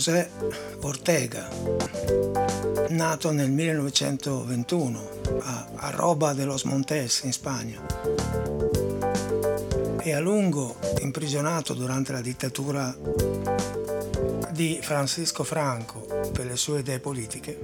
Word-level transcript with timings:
José 0.00 0.30
Ortega, 0.80 1.46
nato 2.88 3.30
nel 3.32 3.50
1921 3.50 5.10
a, 5.42 5.68
a 5.74 5.90
Roba 5.90 6.32
de 6.32 6.46
los 6.46 6.62
Montes 6.62 7.20
in 7.24 7.32
Spagna 7.34 7.84
e 9.98 10.12
a 10.14 10.18
lungo 10.18 10.76
imprigionato 11.00 11.74
durante 11.74 12.12
la 12.12 12.22
dittatura 12.22 12.96
di 14.60 14.78
Francisco 14.82 15.42
Franco 15.42 16.00
per 16.34 16.44
le 16.44 16.54
sue 16.54 16.80
idee 16.80 17.00
politiche, 17.00 17.58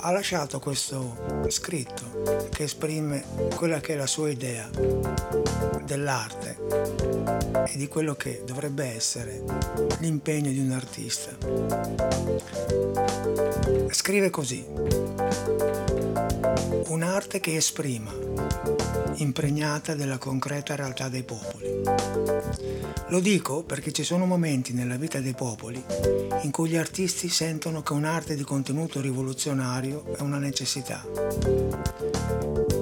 ha 0.00 0.10
lasciato 0.10 0.58
questo 0.58 1.44
scritto 1.46 2.48
che 2.50 2.64
esprime 2.64 3.22
quella 3.54 3.78
che 3.78 3.92
è 3.92 3.96
la 3.96 4.08
sua 4.08 4.28
idea 4.28 4.68
dell'arte 5.84 6.58
e 7.68 7.76
di 7.76 7.86
quello 7.86 8.16
che 8.16 8.42
dovrebbe 8.44 8.84
essere 8.86 9.44
l'impegno 10.00 10.50
di 10.50 10.58
un 10.58 10.72
artista. 10.72 11.30
Scrive 13.90 14.30
così. 14.30 14.66
Un'arte 16.88 17.38
che 17.38 17.54
esprima, 17.54 18.12
impregnata 19.18 19.94
della 19.94 20.18
concreta 20.18 20.74
realtà 20.74 21.08
dei 21.08 21.22
popoli. 21.22 22.79
Lo 23.10 23.18
dico 23.18 23.64
perché 23.64 23.90
ci 23.90 24.04
sono 24.04 24.24
momenti 24.24 24.72
nella 24.72 24.96
vita 24.96 25.18
dei 25.18 25.34
popoli 25.34 25.82
in 26.42 26.50
cui 26.52 26.70
gli 26.70 26.76
artisti 26.76 27.28
sentono 27.28 27.82
che 27.82 27.92
un'arte 27.92 28.36
di 28.36 28.44
contenuto 28.44 29.00
rivoluzionario 29.00 30.14
è 30.16 30.20
una 30.20 30.38
necessità. 30.38 31.04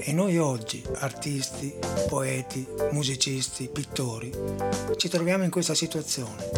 E 0.01 0.13
noi 0.13 0.37
oggi, 0.37 0.85
artisti, 0.97 1.75
poeti, 2.09 2.67
musicisti, 2.93 3.69
pittori, 3.69 4.31
ci 4.97 5.09
troviamo 5.09 5.45
in 5.45 5.51
questa 5.51 5.75
situazione, 5.75 6.51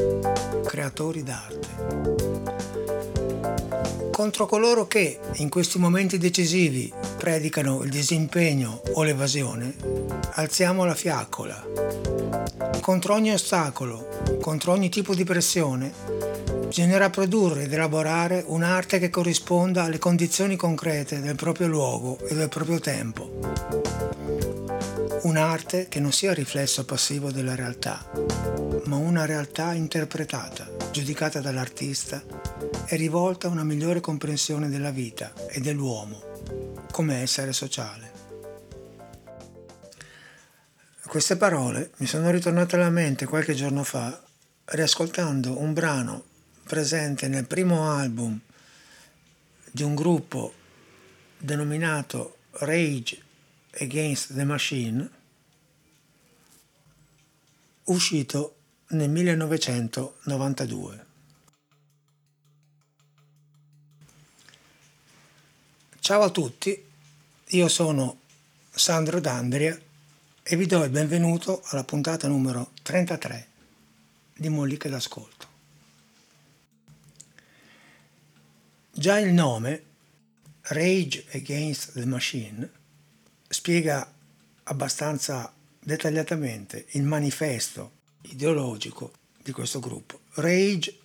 creatori 0.65 1.23
d'arte. 1.23 2.80
Contro 4.21 4.45
coloro 4.45 4.87
che 4.87 5.19
in 5.37 5.49
questi 5.49 5.79
momenti 5.79 6.19
decisivi 6.19 6.93
predicano 7.17 7.83
il 7.85 7.89
disimpegno 7.89 8.83
o 8.93 9.03
l'evasione, 9.03 9.75
alziamo 10.33 10.85
la 10.85 10.95
fiaccola. 10.95 11.67
Contro 12.83 13.15
ogni 13.15 13.33
ostacolo, 13.33 14.37
contro 14.43 14.73
ogni 14.73 14.91
tipo 14.91 15.15
di 15.15 15.25
pressione, 15.25 15.91
bisognerà 16.67 17.09
produrre 17.09 17.63
ed 17.63 17.73
elaborare 17.73 18.45
un'arte 18.47 18.99
che 18.99 19.09
corrisponda 19.09 19.85
alle 19.85 19.99
condizioni 19.99 20.55
concrete 20.55 21.23
del 21.23 21.35
proprio 21.35 21.69
luogo 21.69 22.19
e 22.29 22.35
del 22.35 22.51
proprio 22.51 22.79
tempo. 22.79 23.39
Un'arte 25.23 25.89
che 25.89 25.99
non 25.99 26.13
sia 26.13 26.35
riflesso 26.35 26.85
passivo 26.85 27.33
della 27.33 27.55
realtà, 27.55 28.05
ma 28.85 28.97
una 28.97 29.25
realtà 29.25 29.73
interpretata, 29.73 30.69
giudicata 30.91 31.41
dall'artista 31.41 32.40
e 32.87 32.97
rivolta 32.97 33.47
a 33.47 33.51
una 33.51 33.65
migliore 33.65 34.01
comprensione 34.01 34.69
della 34.69 34.91
vita 34.91 35.33
e 35.49 35.61
dell'uomo 35.61 36.23
come 36.91 37.21
essere 37.21 37.53
sociale. 37.53 38.19
Queste 41.07 41.37
parole 41.37 41.91
mi 41.97 42.07
sono 42.07 42.31
ritornate 42.31 42.77
alla 42.77 42.91
mente 42.91 43.27
qualche 43.27 43.55
giorno 43.55 43.83
fa 43.83 44.23
riascoltando 44.67 45.59
un 45.59 45.73
brano 45.73 46.25
presente 46.65 47.27
nel 47.27 47.47
primo 47.47 47.91
album 47.91 48.39
di 49.73 49.83
un 49.83 49.95
gruppo 49.95 50.55
denominato 51.37 52.37
Rage 52.53 53.21
Against 53.81 54.35
the 54.35 54.45
Machine, 54.45 55.11
uscito 57.85 58.57
nel 58.89 59.11
1992. 59.11 61.10
Ciao 66.11 66.23
a 66.23 66.31
tutti, 66.31 66.77
io 67.51 67.69
sono 67.69 68.23
Sandro 68.69 69.21
D'Andria 69.21 69.81
e 70.43 70.57
vi 70.57 70.67
do 70.67 70.83
il 70.83 70.91
benvenuto 70.91 71.63
alla 71.67 71.85
puntata 71.85 72.27
numero 72.27 72.73
33 72.83 73.47
di 74.35 74.49
Molliche 74.49 74.89
d'Ascolto. 74.89 75.47
Già 78.91 79.21
il 79.21 79.33
nome, 79.33 79.83
Rage 80.63 81.27
Against 81.31 81.93
the 81.93 82.07
Machine, 82.07 82.69
spiega 83.47 84.13
abbastanza 84.65 85.55
dettagliatamente 85.79 86.87
il 86.89 87.05
manifesto 87.05 87.93
ideologico 88.23 89.13
di 89.41 89.53
questo 89.53 89.79
gruppo. 89.79 90.23
Rage 90.33 91.00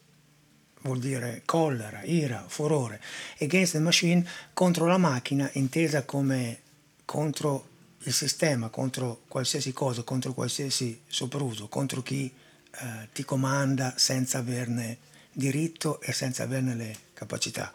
vuol 0.86 1.00
dire 1.00 1.42
collera, 1.46 2.04
ira, 2.04 2.46
furore, 2.48 3.02
against 3.42 3.74
the 3.74 3.80
machine 3.80 4.26
contro 4.54 4.86
la 4.86 4.98
macchina 4.98 5.50
intesa 5.54 6.04
come 6.04 6.62
contro 7.06 7.74
il 8.04 8.14
sistema, 8.14 8.70
contro 8.70 9.22
qualsiasi 9.28 9.74
cosa, 9.74 10.04
contro 10.04 10.34
qualsiasi 10.34 11.02
sopruso, 11.08 11.68
contro 11.68 12.04
chi 12.04 12.32
eh, 12.32 13.10
ti 13.12 13.26
comanda 13.26 13.94
senza 13.98 14.38
averne 14.38 15.00
diritto 15.32 16.00
e 16.02 16.14
senza 16.14 16.44
averne 16.44 16.76
le 16.76 16.96
capacità. 17.14 17.72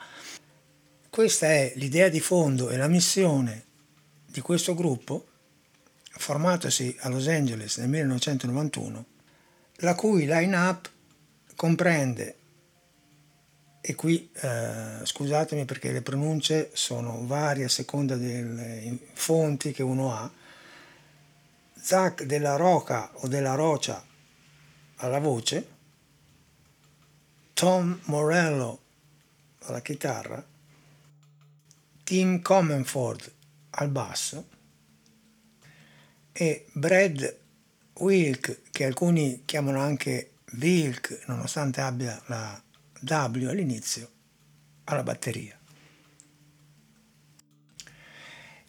Questa 1.10 1.46
è 1.46 1.72
l'idea 1.74 2.08
di 2.08 2.20
fondo 2.20 2.70
e 2.70 2.76
la 2.76 2.86
missione 2.86 3.64
di 4.24 4.40
questo 4.40 4.74
gruppo, 4.74 5.26
formatosi 6.12 6.96
a 7.00 7.08
Los 7.08 7.26
Angeles 7.26 7.78
nel 7.78 7.88
1991, 7.88 9.04
la 9.78 9.96
cui 9.96 10.26
line-up 10.26 10.88
comprende, 11.56 12.36
e 13.80 13.94
qui 13.94 14.30
eh, 14.32 15.00
scusatemi 15.02 15.64
perché 15.64 15.90
le 15.90 16.02
pronunce 16.02 16.70
sono 16.74 17.26
varie 17.26 17.64
a 17.64 17.68
seconda 17.68 18.16
delle 18.16 18.98
fonti 19.14 19.72
che 19.72 19.82
uno 19.82 20.14
ha, 20.14 20.30
Zach 21.74 22.24
della 22.24 22.56
Roca 22.56 23.10
o 23.14 23.28
della 23.28 23.54
Rocia 23.54 24.04
alla 24.96 25.18
voce, 25.18 25.66
Tom 27.54 27.98
Morello 28.04 28.80
alla 29.60 29.80
chitarra, 29.80 30.44
Tim 32.04 32.42
Comenford 32.42 33.32
al 33.70 33.88
basso 33.88 34.48
e 36.32 36.66
Brad 36.72 37.38
Wilk, 37.94 38.62
che 38.70 38.84
alcuni 38.84 39.42
chiamano 39.46 39.80
anche 39.80 40.32
Wilk, 40.58 41.24
nonostante 41.26 41.80
abbia 41.80 42.20
la 42.26 42.62
W 43.00 43.48
all'inizio, 43.48 44.10
alla 44.84 45.02
batteria. 45.02 45.58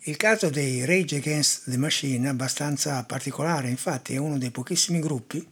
Il 0.06 0.18
caso 0.18 0.50
dei 0.50 0.84
Rage 0.84 1.18
Against 1.18 1.70
the 1.70 1.78
Machine 1.78 2.26
è 2.26 2.30
abbastanza 2.30 3.04
particolare, 3.04 3.70
infatti 3.70 4.16
è 4.16 4.18
uno 4.18 4.40
dei 4.40 4.50
pochissimi 4.50 5.00
gruppi 5.00 5.48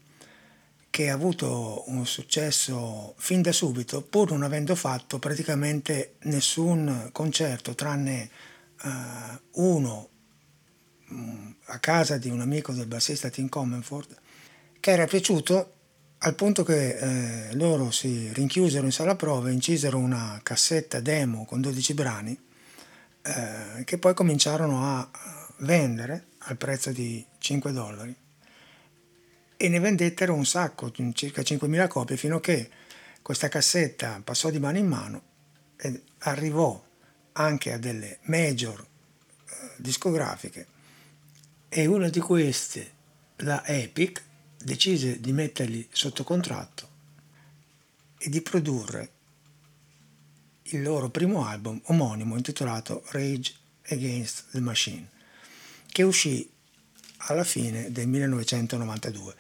che 0.89 1.09
ha 1.09 1.13
avuto 1.13 1.83
un 1.87 2.05
successo 2.07 3.13
fin 3.17 3.43
da 3.43 3.51
subito, 3.51 4.01
pur 4.01 4.31
non 4.31 4.41
avendo 4.41 4.73
fatto 4.73 5.19
praticamente 5.19 6.15
nessun 6.23 7.09
concerto, 7.11 7.75
tranne 7.75 8.29
uh, 8.81 9.61
uno 9.61 10.09
um, 11.09 11.55
a 11.65 11.77
casa 11.77 12.17
di 12.17 12.29
un 12.29 12.41
amico 12.41 12.73
del 12.73 12.87
bassista 12.87 13.29
Tim 13.29 13.49
Comenford, 13.49 14.17
che 14.79 14.91
era 14.91 15.05
piaciuto 15.05 15.73
al 16.19 16.35
punto 16.35 16.63
che 16.63 16.97
eh, 16.97 17.55
loro 17.55 17.91
si 17.91 18.31
rinchiusero 18.33 18.85
in 18.85 18.91
sala 18.91 19.15
prove, 19.15 19.53
incisero 19.53 19.97
una 19.97 20.39
cassetta 20.43 20.99
demo 20.99 21.45
con 21.45 21.61
12 21.61 21.93
brani, 21.93 22.37
eh, 23.21 23.83
che 23.85 23.97
poi 23.97 24.13
cominciarono 24.13 24.83
a 24.83 25.09
vendere 25.59 26.25
al 26.39 26.57
prezzo 26.57 26.91
di 26.91 27.25
5 27.37 27.71
dollari. 27.71 28.13
E 29.55 29.69
ne 29.69 29.79
vendettero 29.79 30.33
un 30.33 30.45
sacco, 30.45 30.91
circa 31.13 31.41
5.000 31.41 31.87
copie, 31.87 32.17
fino 32.17 32.37
a 32.37 32.41
che 32.41 32.69
questa 33.21 33.47
cassetta 33.47 34.21
passò 34.21 34.49
di 34.49 34.59
mano 34.59 34.77
in 34.77 34.87
mano 34.87 35.21
e 35.77 36.03
arrivò 36.19 36.81
anche 37.33 37.71
a 37.71 37.77
delle 37.77 38.19
major 38.23 38.79
eh, 38.79 39.53
discografiche. 39.77 40.67
E 41.69 41.85
una 41.85 42.09
di 42.09 42.19
queste, 42.19 42.91
la 43.37 43.65
Epic, 43.65 44.27
decise 44.63 45.19
di 45.19 45.31
metterli 45.31 45.87
sotto 45.91 46.23
contratto 46.23 46.87
e 48.17 48.29
di 48.29 48.41
produrre 48.41 49.11
il 50.63 50.81
loro 50.81 51.09
primo 51.09 51.45
album 51.45 51.79
omonimo 51.85 52.35
intitolato 52.35 53.03
Rage 53.11 53.53
Against 53.89 54.51
the 54.51 54.59
Machine, 54.59 55.09
che 55.91 56.03
uscì 56.03 56.47
alla 57.27 57.43
fine 57.43 57.91
del 57.91 58.07
1992. 58.07 59.35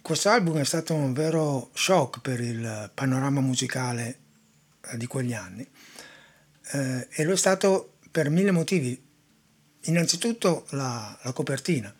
Questo 0.00 0.28
album 0.28 0.58
è 0.58 0.64
stato 0.64 0.94
un 0.94 1.12
vero 1.12 1.70
shock 1.74 2.20
per 2.20 2.40
il 2.40 2.90
panorama 2.92 3.40
musicale 3.40 4.18
eh, 4.80 4.96
di 4.96 5.06
quegli 5.06 5.32
anni 5.32 5.66
eh, 6.72 7.08
e 7.10 7.24
lo 7.24 7.32
è 7.32 7.36
stato 7.36 7.94
per 8.10 8.30
mille 8.30 8.50
motivi. 8.50 9.00
Innanzitutto 9.86 10.66
la, 10.70 11.18
la 11.22 11.32
copertina. 11.32 11.92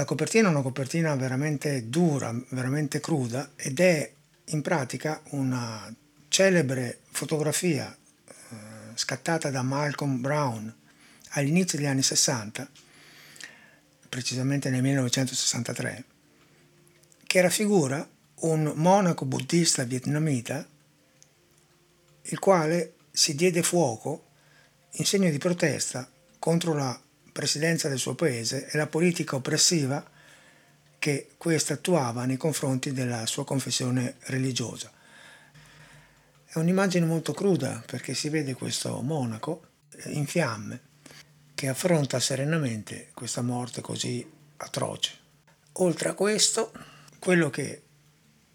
La 0.00 0.06
copertina 0.06 0.48
è 0.48 0.50
una 0.50 0.62
copertina 0.62 1.14
veramente 1.14 1.90
dura, 1.90 2.34
veramente 2.48 3.00
cruda 3.00 3.50
ed 3.54 3.80
è 3.80 4.10
in 4.46 4.62
pratica 4.62 5.20
una 5.32 5.94
celebre 6.28 7.00
fotografia 7.10 7.94
eh, 7.94 8.56
scattata 8.94 9.50
da 9.50 9.60
Malcolm 9.60 10.22
Brown 10.22 10.74
all'inizio 11.32 11.76
degli 11.76 11.86
anni 11.86 12.02
60, 12.02 12.66
precisamente 14.08 14.70
nel 14.70 14.80
1963, 14.80 16.04
che 17.26 17.40
raffigura 17.42 18.08
un 18.36 18.72
monaco 18.76 19.26
buddista 19.26 19.84
vietnamita 19.84 20.66
il 22.22 22.38
quale 22.38 22.94
si 23.10 23.34
diede 23.34 23.62
fuoco 23.62 24.28
in 24.92 25.04
segno 25.04 25.28
di 25.28 25.36
protesta 25.36 26.10
contro 26.38 26.72
la 26.72 26.98
presidenza 27.40 27.88
del 27.88 27.98
suo 27.98 28.14
paese 28.14 28.68
e 28.68 28.76
la 28.76 28.86
politica 28.86 29.34
oppressiva 29.34 30.04
che 30.98 31.30
questa 31.38 31.72
attuava 31.72 32.26
nei 32.26 32.36
confronti 32.36 32.92
della 32.92 33.24
sua 33.24 33.46
confessione 33.46 34.16
religiosa. 34.24 34.92
È 36.44 36.58
un'immagine 36.58 37.06
molto 37.06 37.32
cruda 37.32 37.82
perché 37.86 38.12
si 38.12 38.28
vede 38.28 38.52
questo 38.52 39.00
monaco 39.00 39.68
in 40.08 40.26
fiamme 40.26 40.80
che 41.54 41.68
affronta 41.68 42.20
serenamente 42.20 43.08
questa 43.14 43.40
morte 43.40 43.80
così 43.80 44.30
atroce. 44.58 45.12
Oltre 45.72 46.10
a 46.10 46.14
questo, 46.14 46.72
quello 47.18 47.48
che 47.48 47.82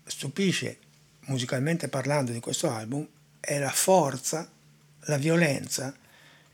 stupisce 0.04 0.78
musicalmente 1.22 1.88
parlando 1.88 2.32
di 2.32 2.40
questo 2.40 2.70
album 2.70 3.08
è 3.40 3.58
la 3.58 3.72
forza, 3.72 4.48
la 5.06 5.18
violenza 5.18 5.92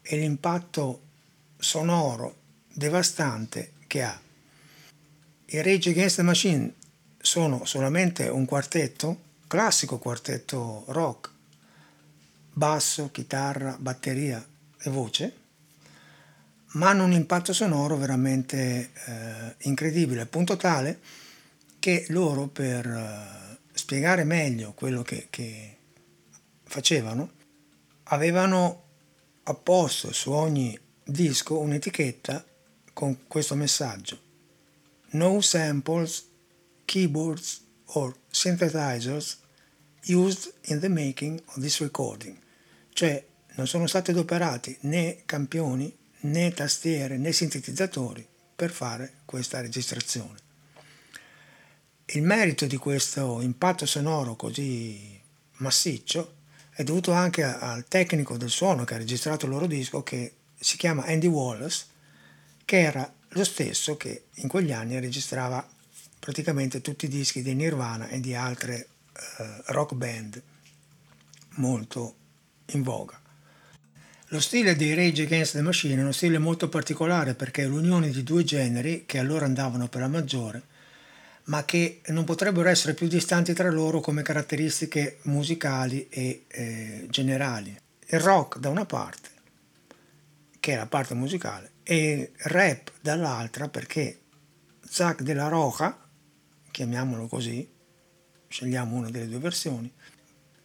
e 0.01 0.16
l'impatto 0.16 1.10
sonoro 1.61 2.35
devastante 2.73 3.73
che 3.87 4.01
ha. 4.01 4.19
I 5.45 5.61
Rage 5.61 5.91
Against 5.91 6.15
the 6.15 6.23
Machine 6.23 6.73
sono 7.19 7.65
solamente 7.65 8.27
un 8.27 8.45
quartetto, 8.45 9.21
classico 9.47 9.99
quartetto 9.99 10.85
rock, 10.87 11.29
basso, 12.51 13.11
chitarra, 13.11 13.77
batteria 13.79 14.43
e 14.79 14.89
voce, 14.89 15.35
ma 16.73 16.89
hanno 16.89 17.03
un 17.03 17.11
impatto 17.11 17.53
sonoro 17.53 17.95
veramente 17.95 18.91
eh, 19.05 19.55
incredibile, 19.59 20.25
punto 20.25 20.57
tale 20.57 20.99
che 21.79 22.05
loro 22.09 22.47
per 22.47 22.87
eh, 22.87 23.57
spiegare 23.73 24.23
meglio 24.23 24.71
quello 24.73 25.03
che, 25.03 25.27
che 25.29 25.77
facevano, 26.63 27.31
avevano 28.03 28.83
apposto 29.43 30.11
su 30.11 30.31
ogni 30.31 30.79
disco 31.03 31.59
un'etichetta 31.59 32.45
con 32.94 33.27
questo 33.27 33.56
messaggio. 33.56 34.19
No 35.12 35.42
samples, 35.42 36.27
keyboards 36.86 37.62
or 37.94 38.15
synthesizers 38.30 39.39
used 40.06 40.53
in 40.65 40.80
the 40.80 40.89
making 40.89 41.42
of 41.48 41.59
this 41.59 41.80
recording. 41.80 42.38
Cioè 42.94 43.25
non 43.56 43.68
sono 43.68 43.88
stati 43.88 44.12
adoperati 44.12 44.77
né 44.81 45.24
campioni 45.25 45.95
né 46.21 46.51
tastiere 46.53 47.18
né 47.18 47.31
sintetizzatori 47.31 48.25
per 48.56 48.71
fare 48.71 49.21
questa 49.25 49.59
registrazione. 49.62 50.39
Il 52.06 52.24
merito 52.24 52.65
di 52.65 52.77
questo 52.77 53.42
impatto 53.42 53.86
sonoro 53.86 54.36
così 54.36 55.19
massiccio 55.57 56.39
è 56.71 56.83
dovuto 56.83 57.12
anche 57.12 57.44
al 57.44 57.86
tecnico 57.88 58.38
del 58.38 58.50
suono 58.50 58.83
che 58.83 58.95
ha 58.95 58.97
registrato 58.97 59.45
il 59.45 59.51
loro 59.51 59.65
disco 59.65 60.04
che 60.04 60.33
si 60.61 60.77
chiama 60.77 61.05
Andy 61.05 61.27
Wallace, 61.27 61.85
che 62.63 62.79
era 62.79 63.11
lo 63.29 63.43
stesso 63.43 63.97
che 63.97 64.25
in 64.35 64.47
quegli 64.47 64.71
anni 64.71 64.99
registrava 64.99 65.67
praticamente 66.19 66.81
tutti 66.81 67.05
i 67.05 67.09
dischi 67.09 67.41
di 67.41 67.55
Nirvana 67.55 68.07
e 68.09 68.19
di 68.19 68.35
altre 68.35 68.75
eh, 68.77 69.61
rock 69.67 69.95
band 69.95 70.41
molto 71.55 72.15
in 72.67 72.83
voga. 72.83 73.19
Lo 74.27 74.39
stile 74.39 74.75
dei 74.75 74.93
Rage 74.93 75.23
Against 75.23 75.53
the 75.53 75.61
Machine 75.61 75.95
è 75.95 76.01
uno 76.03 76.11
stile 76.11 76.37
molto 76.37 76.69
particolare 76.69 77.33
perché 77.33 77.63
è 77.63 77.67
l'unione 77.67 78.11
di 78.11 78.23
due 78.23 78.43
generi 78.43 79.03
che 79.05 79.17
allora 79.17 79.45
andavano 79.45 79.87
per 79.87 80.01
la 80.01 80.07
maggiore 80.07 80.69
ma 81.45 81.65
che 81.65 82.01
non 82.07 82.23
potrebbero 82.23 82.69
essere 82.69 82.93
più 82.93 83.07
distanti 83.07 83.53
tra 83.53 83.69
loro 83.69 83.99
come 83.99 84.21
caratteristiche 84.21 85.17
musicali 85.23 86.07
e 86.09 86.43
eh, 86.47 87.07
generali. 87.09 87.77
Il 88.07 88.19
rock 88.19 88.59
da 88.59 88.69
una 88.69 88.85
parte, 88.85 89.29
che 90.61 90.73
è 90.73 90.75
la 90.77 90.85
parte 90.85 91.15
musicale, 91.15 91.71
e 91.81 92.33
rap 92.43 92.91
dall'altra 93.01 93.67
perché 93.67 94.21
Zach 94.87 95.23
de 95.23 95.33
la 95.33 95.47
Roja, 95.47 95.97
chiamiamolo 96.69 97.27
così, 97.27 97.67
scegliamo 98.47 98.95
una 98.95 99.09
delle 99.09 99.27
due 99.27 99.39
versioni, 99.39 99.91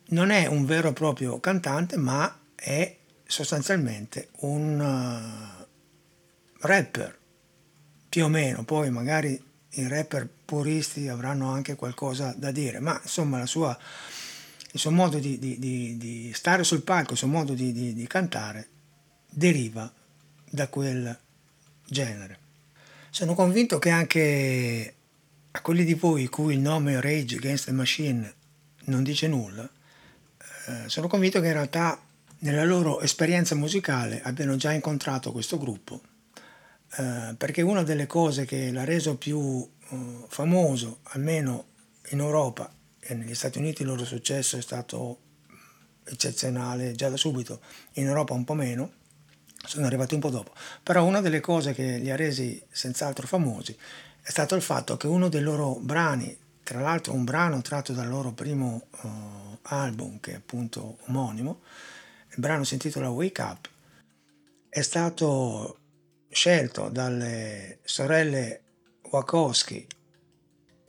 non 0.08 0.28
è 0.28 0.46
un 0.46 0.66
vero 0.66 0.90
e 0.90 0.92
proprio 0.92 1.40
cantante, 1.40 1.96
ma 1.96 2.40
è 2.54 2.94
sostanzialmente 3.24 4.28
un 4.40 4.78
uh, 4.78 5.66
rapper, 6.66 7.18
più 8.10 8.24
o 8.24 8.28
meno, 8.28 8.64
poi 8.64 8.90
magari 8.90 9.42
i 9.70 9.88
rapper 9.88 10.28
puristi 10.44 11.08
avranno 11.08 11.50
anche 11.50 11.74
qualcosa 11.74 12.34
da 12.36 12.50
dire, 12.50 12.80
ma 12.80 13.00
insomma 13.02 13.46
sua, 13.46 13.76
il 14.72 14.78
suo 14.78 14.90
modo 14.90 15.18
di, 15.18 15.38
di, 15.38 15.58
di, 15.58 15.96
di, 15.96 16.32
stare 16.34 16.64
sul 16.64 16.82
palco, 16.82 17.12
il 17.12 17.18
suo 17.18 17.28
modo 17.28 17.54
di 17.54 18.04
cantare 18.06 18.74
deriva 19.36 19.92
da 20.48 20.68
quel 20.68 21.14
genere. 21.84 22.38
Sono 23.10 23.34
convinto 23.34 23.78
che 23.78 23.90
anche 23.90 24.94
a 25.50 25.60
quelli 25.60 25.84
di 25.84 25.92
voi 25.92 26.26
cui 26.28 26.54
il 26.54 26.60
nome 26.60 26.98
Rage 27.02 27.36
Against 27.36 27.66
the 27.66 27.72
Machine 27.72 28.34
non 28.84 29.02
dice 29.02 29.28
nulla, 29.28 29.68
eh, 30.66 30.88
sono 30.88 31.06
convinto 31.06 31.40
che 31.40 31.48
in 31.48 31.52
realtà 31.52 32.00
nella 32.38 32.64
loro 32.64 33.00
esperienza 33.00 33.54
musicale 33.54 34.22
abbiano 34.22 34.56
già 34.56 34.72
incontrato 34.72 35.32
questo 35.32 35.58
gruppo 35.58 36.00
eh, 36.96 37.34
perché 37.36 37.60
una 37.60 37.82
delle 37.82 38.06
cose 38.06 38.46
che 38.46 38.72
l'ha 38.72 38.84
reso 38.84 39.16
più 39.16 39.38
uh, 39.38 40.26
famoso, 40.28 41.00
almeno 41.04 41.66
in 42.10 42.20
Europa 42.20 42.72
e 43.00 43.14
negli 43.14 43.34
Stati 43.34 43.58
Uniti 43.58 43.82
il 43.82 43.88
loro 43.88 44.04
successo 44.06 44.56
è 44.56 44.62
stato 44.62 45.18
eccezionale 46.04 46.94
già 46.94 47.10
da 47.10 47.18
subito, 47.18 47.60
in 47.94 48.06
Europa 48.06 48.32
un 48.32 48.44
po' 48.44 48.54
meno, 48.54 48.92
sono 49.66 49.86
arrivati 49.86 50.14
un 50.14 50.20
po' 50.20 50.30
dopo, 50.30 50.52
però 50.82 51.04
una 51.04 51.20
delle 51.20 51.40
cose 51.40 51.74
che 51.74 51.98
li 51.98 52.10
ha 52.10 52.16
resi 52.16 52.62
senz'altro 52.70 53.26
famosi 53.26 53.76
è 54.20 54.30
stato 54.30 54.54
il 54.54 54.62
fatto 54.62 54.96
che 54.96 55.06
uno 55.06 55.28
dei 55.28 55.42
loro 55.42 55.76
brani, 55.80 56.36
tra 56.62 56.80
l'altro 56.80 57.12
un 57.12 57.24
brano 57.24 57.62
tratto 57.62 57.92
dal 57.92 58.08
loro 58.08 58.32
primo 58.32 58.86
uh, 59.02 59.58
album, 59.62 60.18
che 60.20 60.32
è 60.32 60.34
appunto 60.36 60.98
omonimo, 61.06 61.60
il 62.30 62.36
brano 62.38 62.64
si 62.64 62.74
intitola 62.74 63.10
Wake 63.10 63.42
Up, 63.42 63.68
è 64.68 64.80
stato 64.80 65.78
scelto 66.28 66.88
dalle 66.88 67.78
sorelle 67.84 68.62
Wachowski, 69.10 69.86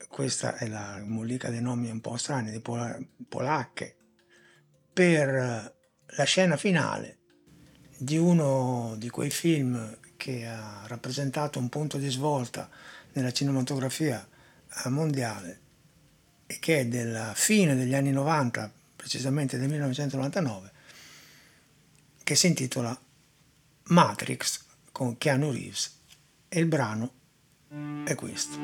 questa 0.08 0.56
è 0.56 0.68
la 0.68 1.02
mollica 1.06 1.50
dei 1.50 1.62
nomi 1.62 1.90
un 1.92 2.02
po' 2.02 2.18
strani, 2.18 2.50
di 2.50 2.60
pola, 2.60 2.98
polacche, 3.30 3.96
per 4.92 5.76
la 6.06 6.24
scena 6.24 6.58
finale 6.58 7.17
di 7.98 8.18
uno 8.18 8.96
di 8.98 9.10
quei 9.10 9.30
film 9.30 9.98
che 10.16 10.46
ha 10.46 10.84
rappresentato 10.86 11.60
un 11.60 11.70
punto 11.70 11.98
di 11.98 12.10
svolta 12.10 12.70
nella 13.14 13.32
cinematografia 13.32 14.26
eh, 14.86 14.90
mondiale 14.90 15.60
e 16.46 16.60
che 16.60 16.80
è 16.80 16.86
della 16.86 17.34
fine 17.36 17.76
degli 17.76 17.94
anni 17.94 18.12
90, 18.12 18.72
precisamente 18.96 19.58
del 19.58 19.70
1999, 19.70 20.72
che 22.24 22.36
si 22.36 22.48
intitola 22.48 22.98
Matrix 23.84 24.64
con 24.92 25.18
Keanu 25.18 25.52
Reeves 25.52 26.00
e 26.48 26.60
il 26.60 26.66
brano 26.68 27.12
è 28.06 28.16
questo. 28.16 28.58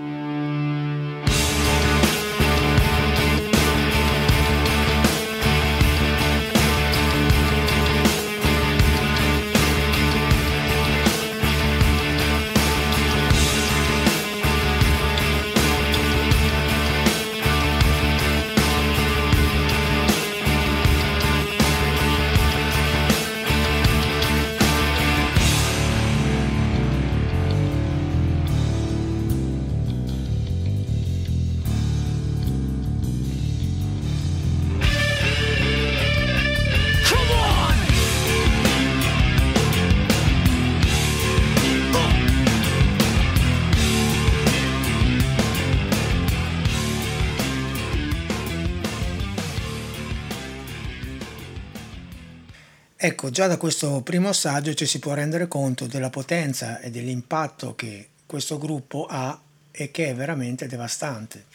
Ecco, 53.23 53.31
già 53.31 53.47
da 53.47 53.55
questo 53.55 54.01
primo 54.01 54.27
assaggio 54.27 54.73
ci 54.73 54.85
si 54.85 54.99
può 54.99 55.13
rendere 55.13 55.47
conto 55.47 55.87
della 55.87 56.09
potenza 56.09 56.81
e 56.81 56.91
dell'impatto 56.91 57.73
che 57.73 58.09
questo 58.25 58.57
gruppo 58.57 59.05
ha 59.09 59.41
e 59.71 59.91
che 59.91 60.09
è 60.09 60.13
veramente 60.13 60.67
devastante. 60.67 61.45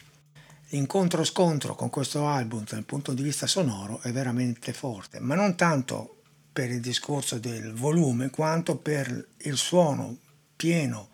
L'incontro-scontro 0.68 1.74
con 1.74 1.90
questo 1.90 2.26
album 2.26 2.64
dal 2.64 2.84
punto 2.84 3.12
di 3.12 3.22
vista 3.22 3.46
sonoro 3.46 4.00
è 4.00 4.10
veramente 4.12 4.72
forte, 4.72 5.20
ma 5.20 5.34
non 5.34 5.56
tanto 5.56 6.22
per 6.50 6.70
il 6.70 6.80
discorso 6.80 7.38
del 7.38 7.74
volume 7.74 8.30
quanto 8.30 8.76
per 8.76 9.28
il 9.36 9.56
suono 9.58 10.16
pieno, 10.56 11.10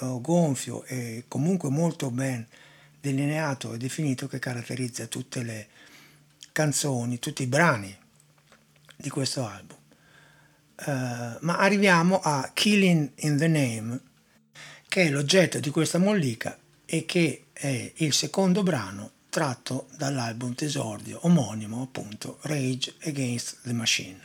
eh, 0.00 0.18
gonfio 0.20 0.82
e 0.82 1.26
comunque 1.28 1.70
molto 1.70 2.10
ben 2.10 2.44
delineato 3.00 3.72
e 3.72 3.78
definito 3.78 4.26
che 4.26 4.40
caratterizza 4.40 5.06
tutte 5.06 5.44
le 5.44 5.68
canzoni, 6.50 7.20
tutti 7.20 7.44
i 7.44 7.46
brani 7.46 7.96
di 8.96 9.08
questo 9.08 9.46
album. 9.46 9.80
Uh, 10.84 11.36
ma 11.40 11.58
arriviamo 11.58 12.20
a 12.20 12.50
Killing 12.52 13.12
in 13.16 13.36
the 13.36 13.46
Name, 13.46 14.00
che 14.88 15.04
è 15.04 15.10
l'oggetto 15.10 15.60
di 15.60 15.70
questa 15.70 15.98
mollica 15.98 16.58
e 16.84 17.04
che 17.04 17.44
è 17.52 17.92
il 17.96 18.12
secondo 18.12 18.62
brano 18.62 19.10
tratto 19.32 19.88
dall'album 19.96 20.54
d'esordio 20.54 21.20
omonimo, 21.22 21.82
appunto, 21.82 22.38
Rage 22.42 22.94
Against 23.04 23.60
the 23.62 23.72
Machine. 23.72 24.20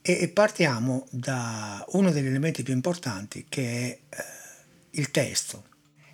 E 0.00 0.28
partiamo 0.28 1.06
da 1.10 1.84
uno 1.88 2.10
degli 2.10 2.26
elementi 2.26 2.62
più 2.62 2.72
importanti 2.72 3.44
che 3.48 3.62
è 4.08 4.16
eh, 4.16 4.24
il 4.92 5.10
testo. 5.10 5.64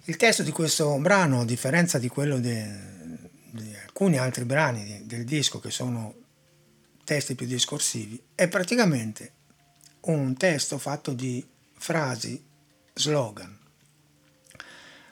Il 0.05 0.17
testo 0.17 0.43
di 0.43 0.51
questo 0.51 0.97
brano, 0.99 1.43
a 1.43 1.45
differenza 1.45 1.99
di 1.99 2.09
quello 2.09 2.41
de, 2.41 2.69
di 3.51 3.77
alcuni 3.85 4.17
altri 4.17 4.45
brani 4.45 5.03
del 5.05 5.25
disco 5.25 5.61
che 5.61 5.71
sono 5.71 6.15
testi 7.05 7.35
più 7.35 7.47
discorsivi, 7.47 8.21
è 8.35 8.49
praticamente 8.49 9.33
un 10.03 10.37
testo 10.37 10.79
fatto 10.79 11.13
di 11.13 11.45
frasi, 11.77 12.43
slogan, 12.95 13.59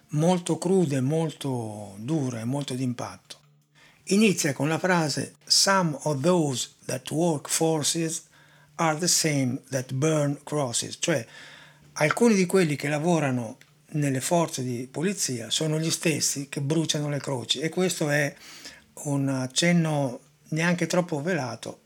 molto 0.08 0.58
crude, 0.58 1.00
molto 1.00 1.94
dure, 1.98 2.44
molto 2.44 2.74
d'impatto. 2.74 3.36
Inizia 4.10 4.52
con 4.52 4.68
la 4.68 4.78
frase 4.78 5.34
Some 5.44 5.98
of 6.02 6.20
those 6.22 6.70
that 6.86 7.10
work 7.10 7.48
forces 7.48 8.24
are 8.76 8.98
the 8.98 9.08
same 9.08 9.60
that 9.70 9.92
burn 9.92 10.38
crosses, 10.44 10.96
cioè 10.98 11.26
alcuni 11.94 12.34
di 12.34 12.46
quelli 12.46 12.76
che 12.76 12.88
lavorano 12.88 13.58
nelle 13.92 14.20
forze 14.20 14.62
di 14.62 14.86
polizia 14.90 15.50
sono 15.50 15.78
gli 15.78 15.90
stessi 15.90 16.48
che 16.48 16.60
bruciano 16.60 17.08
le 17.08 17.18
croci 17.18 17.60
e 17.60 17.68
questo 17.68 18.10
è 18.10 18.34
un 19.04 19.28
accenno 19.28 20.20
neanche 20.48 20.86
troppo 20.86 21.20
velato 21.20 21.80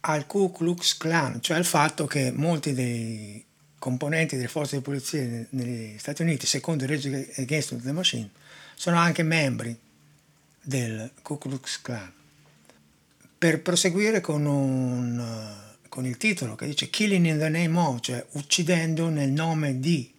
al 0.00 0.26
Ku 0.26 0.52
Klux 0.52 0.96
Klan, 0.96 1.40
cioè 1.40 1.56
al 1.56 1.64
fatto 1.64 2.06
che 2.06 2.32
molti 2.32 2.72
dei 2.72 3.44
componenti 3.78 4.36
delle 4.36 4.48
forze 4.48 4.76
di 4.76 4.82
polizia 4.82 5.46
negli 5.50 5.98
Stati 5.98 6.22
Uniti, 6.22 6.46
secondo 6.46 6.84
il 6.84 6.90
Rage 6.90 7.32
Against 7.36 7.80
the 7.82 7.92
Machine, 7.92 8.30
sono 8.74 8.96
anche 8.96 9.22
membri 9.22 9.76
del 10.62 11.10
Ku 11.22 11.38
Klux 11.38 11.80
Klan. 11.80 12.12
Per 13.38 13.62
proseguire 13.62 14.20
con, 14.20 14.44
un, 14.46 15.54
con 15.88 16.06
il 16.06 16.16
titolo 16.16 16.56
che 16.56 16.66
dice 16.66 16.90
Killing 16.90 17.26
in 17.26 17.38
the 17.38 17.48
name 17.48 17.78
of, 17.78 18.00
cioè 18.00 18.24
uccidendo 18.32 19.08
nel 19.08 19.30
nome 19.30 19.78
di 19.78 20.12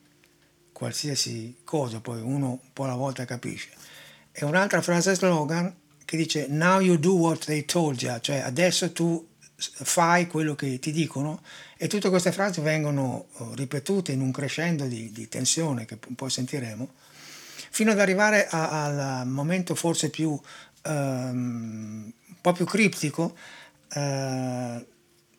qualsiasi 0.72 1.58
cosa, 1.66 2.00
poi 2.00 2.22
uno 2.22 2.52
un 2.52 2.74
po' 2.74 2.86
alla 2.86 2.96
volta 2.96 3.26
capisce. 3.26 3.70
E 4.32 4.46
un'altra 4.46 4.82
frase 4.82 5.16
slogan 5.16 5.74
che 6.10 6.18
dice 6.18 6.48
Now 6.48 6.80
you 6.80 6.98
do 6.98 7.14
what 7.14 7.46
they 7.46 7.66
told 7.66 8.02
you, 8.02 8.20
cioè 8.20 8.40
adesso 8.40 8.92
tu 8.92 9.28
fai 9.56 10.26
quello 10.26 10.56
che 10.56 10.80
ti 10.80 10.92
dicono 10.92 11.44
e 11.78 11.88
tutte 11.88 12.10
queste 12.10 12.32
frasi 12.32 12.62
vengono 12.62 13.28
oh, 13.32 13.54
ripetute 13.54 14.12
in 14.12 14.22
un 14.22 14.32
crescendo 14.32 14.86
di, 14.86 15.12
di 15.12 15.28
tensione 15.30 15.86
che 15.86 15.98
poi 15.98 16.32
sentiremo 16.32 16.90
fino 17.70 17.92
ad 17.92 18.00
arrivare 18.00 18.48
a, 18.48 19.20
al 19.22 19.28
momento 19.28 19.76
forse 19.76 20.10
più 20.10 20.30
um, 20.86 22.12
un 22.26 22.42
po' 22.42 22.54
più 22.54 22.66
criptico 22.66 23.36
uh, 23.94 24.86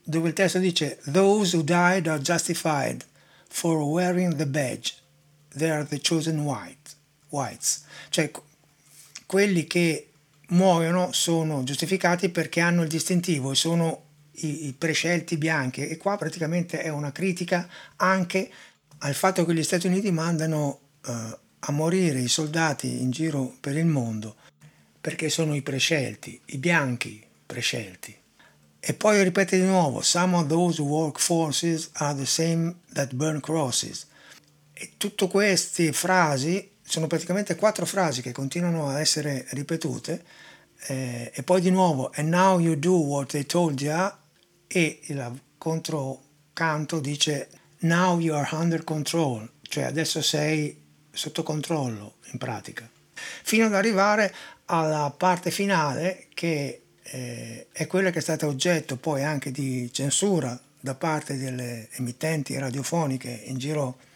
dove 0.04 0.28
il 0.28 0.34
testo 0.34 0.58
dice 0.60 1.00
those 1.10 1.56
who 1.56 1.64
died 1.64 2.06
are 2.06 2.20
justified 2.20 3.04
for 3.48 3.82
wearing 3.82 4.36
the 4.36 4.46
badge. 4.46 4.98
They 5.52 5.68
are 5.68 5.84
the 5.84 6.00
chosen 6.00 6.38
white, 6.44 6.94
whites 7.30 7.82
cioè 8.10 8.30
quelli 9.26 9.66
che 9.66 10.09
muoiono 10.50 11.12
sono 11.12 11.62
giustificati 11.64 12.28
perché 12.28 12.60
hanno 12.60 12.82
il 12.82 12.88
distintivo 12.88 13.52
e 13.52 13.54
sono 13.54 14.04
i, 14.32 14.66
i 14.66 14.72
prescelti 14.72 15.36
bianchi 15.36 15.86
e 15.86 15.96
qua 15.96 16.16
praticamente 16.16 16.80
è 16.80 16.88
una 16.88 17.12
critica 17.12 17.68
anche 17.96 18.50
al 18.98 19.14
fatto 19.14 19.44
che 19.44 19.54
gli 19.54 19.62
Stati 19.62 19.86
Uniti 19.86 20.10
mandano 20.10 20.80
uh, 21.06 21.12
a 21.60 21.72
morire 21.72 22.20
i 22.20 22.28
soldati 22.28 23.00
in 23.00 23.10
giro 23.10 23.56
per 23.60 23.76
il 23.76 23.86
mondo 23.86 24.36
perché 25.00 25.30
sono 25.30 25.54
i 25.54 25.62
prescelti, 25.62 26.38
i 26.46 26.58
bianchi 26.58 27.24
prescelti. 27.46 28.14
E 28.78 28.94
poi 28.94 29.22
ripete 29.22 29.58
di 29.58 29.64
nuovo, 29.64 30.02
some 30.02 30.36
of 30.36 30.46
those 30.46 30.80
work 30.80 31.18
forces 31.18 31.90
are 31.94 32.14
the 32.14 32.26
same 32.26 32.76
that 32.92 33.14
burn 33.14 33.40
crosses. 33.40 34.06
E 34.72 34.92
tutte 34.96 35.26
queste 35.28 35.92
frasi 35.92 36.70
sono 36.90 37.06
praticamente 37.06 37.54
quattro 37.54 37.86
frasi 37.86 38.20
che 38.20 38.32
continuano 38.32 38.88
a 38.88 38.98
essere 38.98 39.46
ripetute 39.50 40.24
eh, 40.86 41.30
e 41.32 41.42
poi 41.44 41.60
di 41.60 41.70
nuovo 41.70 42.10
and 42.16 42.28
now 42.28 42.58
you 42.58 42.74
do 42.74 42.96
what 42.96 43.30
they 43.30 43.46
told 43.46 43.80
you 43.80 44.10
e 44.66 44.98
il 45.04 45.40
controcanto 45.56 46.98
dice 46.98 47.48
now 47.82 48.18
you 48.18 48.34
are 48.34 48.48
under 48.56 48.82
control, 48.82 49.48
cioè 49.62 49.84
adesso 49.84 50.20
sei 50.20 50.82
sotto 51.12 51.44
controllo 51.44 52.16
in 52.32 52.38
pratica, 52.38 52.90
fino 53.12 53.66
ad 53.66 53.74
arrivare 53.74 54.34
alla 54.64 55.14
parte 55.16 55.52
finale 55.52 56.26
che 56.34 56.82
eh, 57.02 57.68
è 57.70 57.86
quella 57.86 58.10
che 58.10 58.18
è 58.18 58.22
stata 58.22 58.48
oggetto 58.48 58.96
poi 58.96 59.22
anche 59.22 59.52
di 59.52 59.88
censura 59.92 60.60
da 60.80 60.96
parte 60.96 61.36
delle 61.36 61.88
emittenti 61.92 62.58
radiofoniche 62.58 63.28
in 63.44 63.58
giro 63.58 64.08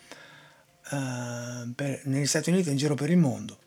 eh, 0.94 1.72
per, 1.74 2.00
negli 2.04 2.26
Stati 2.26 2.50
Uniti 2.50 2.68
e 2.68 2.72
in 2.72 2.78
giro 2.78 2.94
per 2.94 3.10
il 3.10 3.18
mondo 3.18 3.58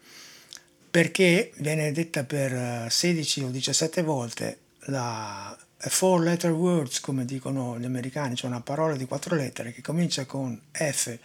perché 0.89 1.51
viene 1.57 1.91
detta 1.91 2.23
per 2.23 2.91
16 2.91 3.43
o 3.43 3.49
17 3.49 4.01
volte 4.01 4.59
la 4.85 5.55
four 5.77 6.21
letter 6.21 6.51
words, 6.51 6.99
come 6.99 7.25
dicono 7.25 7.77
gli 7.77 7.85
americani, 7.85 8.35
cioè 8.35 8.49
una 8.49 8.61
parola 8.61 8.95
di 8.95 9.05
quattro 9.05 9.35
lettere 9.35 9.71
che 9.71 9.81
comincia 9.81 10.25
con 10.25 10.59
F 10.71 11.17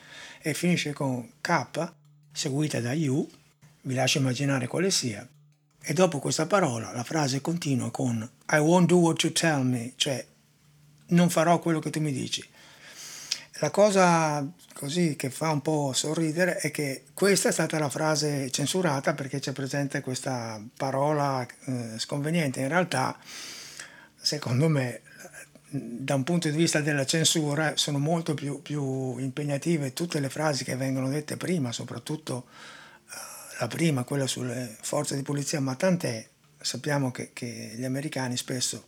e 0.43 0.55
finisce 0.55 0.93
con 0.93 1.27
K, 1.41 1.93
seguita 2.33 2.81
da 2.81 2.93
U, 2.93 3.27
vi 3.83 3.95
lascio 3.95 4.19
immaginare 4.19 4.67
quale 4.67 4.91
sia, 4.91 5.27
e 5.81 5.93
dopo 5.95 6.19
questa 6.19 6.47
parola 6.47 6.93
la 6.93 7.03
frase 7.03 7.41
continua 7.41 7.91
con 7.91 8.29
I 8.51 8.59
won't 8.59 8.89
do 8.89 8.97
what 8.97 9.23
you 9.23 9.33
tell 9.33 9.63
me, 9.63 9.93
cioè 9.97 10.25
non 11.09 11.31
farò 11.31 11.59
quello 11.61 11.79
che 11.79 11.91
tu 11.91 12.01
mi 12.01 12.13
dici. 12.13 12.47
La 13.63 13.71
cosa 13.71 14.45
così 14.75 15.15
che 15.15 15.31
fa 15.31 15.51
un 15.51 15.63
po' 15.63 15.93
sorridere 15.93 16.57
è 16.57 16.73
che 16.73 17.05
questa 17.15 17.49
è 17.49 17.53
stata 17.53 17.79
la 17.79 17.89
frase 17.89 18.51
censurata 18.51 19.15
perché 19.15 19.39
c'è 19.39 19.53
presente 19.53 20.01
questa 20.01 20.61
parola 20.77 21.47
eh, 21.67 21.97
sconveniente. 21.97 22.59
In 22.59 22.67
realtà 22.67 23.17
secondo 24.17 24.69
me 24.69 25.03
da 25.71 26.17
un 26.17 26.25
punto 26.25 26.51
di 26.51 26.57
vista 26.57 26.81
della 26.81 27.07
censura 27.07 27.77
sono 27.77 27.99
molto 27.99 28.35
più, 28.35 28.61
più 28.63 29.19
impegnative 29.19 29.93
tutte 29.93 30.19
le 30.19 30.29
frasi 30.29 30.65
che 30.65 30.75
vengono 30.75 31.09
dette 31.09 31.37
prima, 31.37 31.71
soprattutto 31.71 32.47
uh, 32.49 33.61
la 33.61 33.69
prima, 33.69 34.03
quella 34.03 34.27
sulle 34.27 34.77
forze 34.81 35.15
di 35.15 35.23
polizia, 35.23 35.61
ma 35.61 35.77
tant'è, 35.77 36.27
sappiamo 36.61 37.13
che, 37.13 37.31
che 37.33 37.75
gli 37.77 37.85
americani 37.85 38.37
spesso 38.37 38.87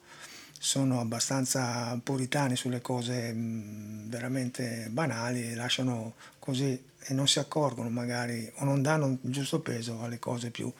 sono 0.64 0.98
abbastanza 0.98 2.00
puritani 2.02 2.56
sulle 2.56 2.80
cose 2.80 3.30
mm, 3.34 4.08
veramente 4.08 4.88
banali 4.90 5.50
e 5.50 5.54
lasciano 5.54 6.14
così 6.38 6.82
e 7.00 7.12
non 7.12 7.28
si 7.28 7.38
accorgono 7.38 7.90
magari 7.90 8.50
o 8.56 8.64
non 8.64 8.80
danno 8.80 9.18
il 9.24 9.30
giusto 9.30 9.60
peso 9.60 10.00
alle 10.00 10.18
cose 10.18 10.50
più 10.50 10.64
uh, 10.64 10.72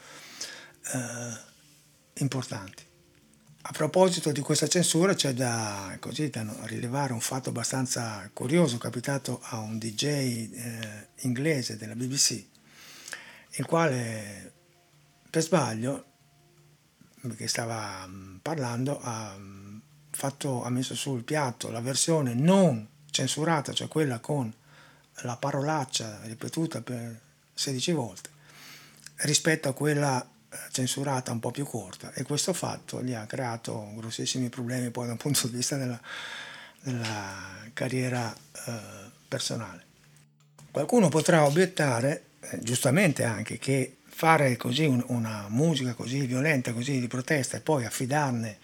importanti. 2.14 2.82
A 3.60 3.72
proposito 3.72 4.32
di 4.32 4.40
questa 4.40 4.68
censura 4.68 5.12
c'è 5.12 5.34
da, 5.34 5.94
così, 6.00 6.30
da 6.30 6.46
rilevare 6.62 7.12
un 7.12 7.20
fatto 7.20 7.50
abbastanza 7.50 8.30
curioso 8.32 8.78
capitato 8.78 9.40
a 9.42 9.58
un 9.58 9.76
DJ 9.76 10.04
eh, 10.04 11.08
inglese 11.20 11.76
della 11.76 11.94
BBC, 11.94 12.42
il 13.56 13.66
quale 13.66 14.52
per 15.28 15.42
sbaglio, 15.42 16.06
che 17.36 17.48
stava 17.48 18.06
mm, 18.06 18.36
parlando, 18.42 19.00
ha, 19.00 19.34
mm, 19.38 19.53
fatto, 20.16 20.62
ha 20.64 20.70
messo 20.70 20.94
sul 20.94 21.22
piatto 21.22 21.70
la 21.70 21.80
versione 21.80 22.34
non 22.34 22.86
censurata, 23.10 23.72
cioè 23.72 23.88
quella 23.88 24.18
con 24.18 24.52
la 25.22 25.36
parolaccia 25.36 26.20
ripetuta 26.24 26.80
per 26.80 27.20
16 27.54 27.92
volte, 27.92 28.30
rispetto 29.16 29.68
a 29.68 29.74
quella 29.74 30.26
censurata 30.70 31.32
un 31.32 31.40
po' 31.40 31.50
più 31.50 31.64
corta 31.64 32.12
e 32.12 32.22
questo 32.22 32.52
fatto 32.52 33.02
gli 33.02 33.12
ha 33.12 33.26
creato 33.26 33.92
grossissimi 33.96 34.48
problemi 34.48 34.90
poi 34.90 35.06
dal 35.06 35.16
punto 35.16 35.46
di 35.48 35.56
vista 35.56 35.76
della, 35.76 36.00
della 36.80 37.68
carriera 37.72 38.34
eh, 38.66 38.80
personale. 39.26 39.82
Qualcuno 40.70 41.08
potrà 41.08 41.44
obiettare, 41.44 42.24
eh, 42.40 42.58
giustamente 42.60 43.24
anche, 43.24 43.58
che 43.58 43.98
fare 44.06 44.56
così 44.56 44.84
un, 44.84 45.02
una 45.08 45.46
musica 45.48 45.94
così 45.94 46.26
violenta, 46.26 46.72
così 46.72 47.00
di 47.00 47.08
protesta 47.08 47.56
e 47.56 47.60
poi 47.60 47.84
affidarne 47.84 48.58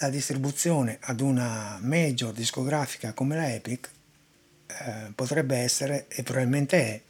la 0.00 0.08
distribuzione 0.08 0.98
ad 1.00 1.20
una 1.20 1.78
major 1.82 2.32
discografica 2.32 3.12
come 3.12 3.36
la 3.36 3.52
Epic 3.52 3.90
eh, 4.66 5.12
potrebbe 5.14 5.56
essere 5.56 6.06
e 6.08 6.22
probabilmente 6.22 6.78
è 6.78 7.00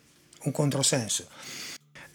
un 0.42 0.52
controsenso. 0.52 1.28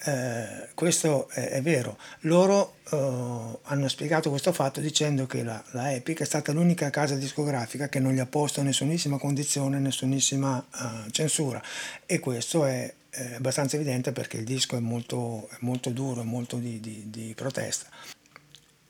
Eh, 0.04 0.70
questo 0.76 1.30
è, 1.30 1.50
è, 1.50 1.62
vero. 1.62 1.98
Loro 2.22 2.76
eh, 2.92 3.60
hanno 3.64 3.88
spiegato 3.88 4.30
questo 4.30 4.52
fatto 4.52 4.82
dicendo 4.82 5.26
che 5.26 5.44
la, 5.44 5.64
la, 5.72 5.94
Epic 5.94 6.20
è 6.20 6.26
stata 6.26 6.52
l'unica 6.52 6.90
casa 6.90 7.16
discografica 7.16 7.88
che 7.88 8.00
non 8.00 8.12
gli 8.12 8.20
ha 8.20 8.26
posto 8.26 8.62
nessunissima 8.62 9.18
condizione, 9.18 9.80
nessunissima 9.80 10.58
uh, 10.58 11.10
censura 11.10 11.62
e 12.06 12.20
questo 12.20 12.66
è, 12.66 12.94
è, 13.10 13.34
abbastanza 13.36 13.78
evidente 13.78 14.12
perché 14.12 14.38
il 14.38 14.44
disco 14.44 14.76
è 14.76 14.80
molto, 14.80 15.48
è 15.52 15.58
molto 15.62 15.90
duro, 15.90 16.22
è 16.22 16.26
molto 16.26 16.58
di, 16.58 16.80
di, 16.82 17.04
di 17.10 17.34
protesta. 17.34 17.88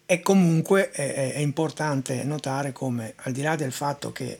E 0.05 0.21
comunque 0.21 0.91
è, 0.91 1.33
è 1.33 1.39
importante 1.39 2.23
notare 2.23 2.71
come 2.71 3.13
al 3.17 3.31
di 3.31 3.41
là 3.41 3.55
del 3.55 3.71
fatto 3.71 4.11
che 4.11 4.39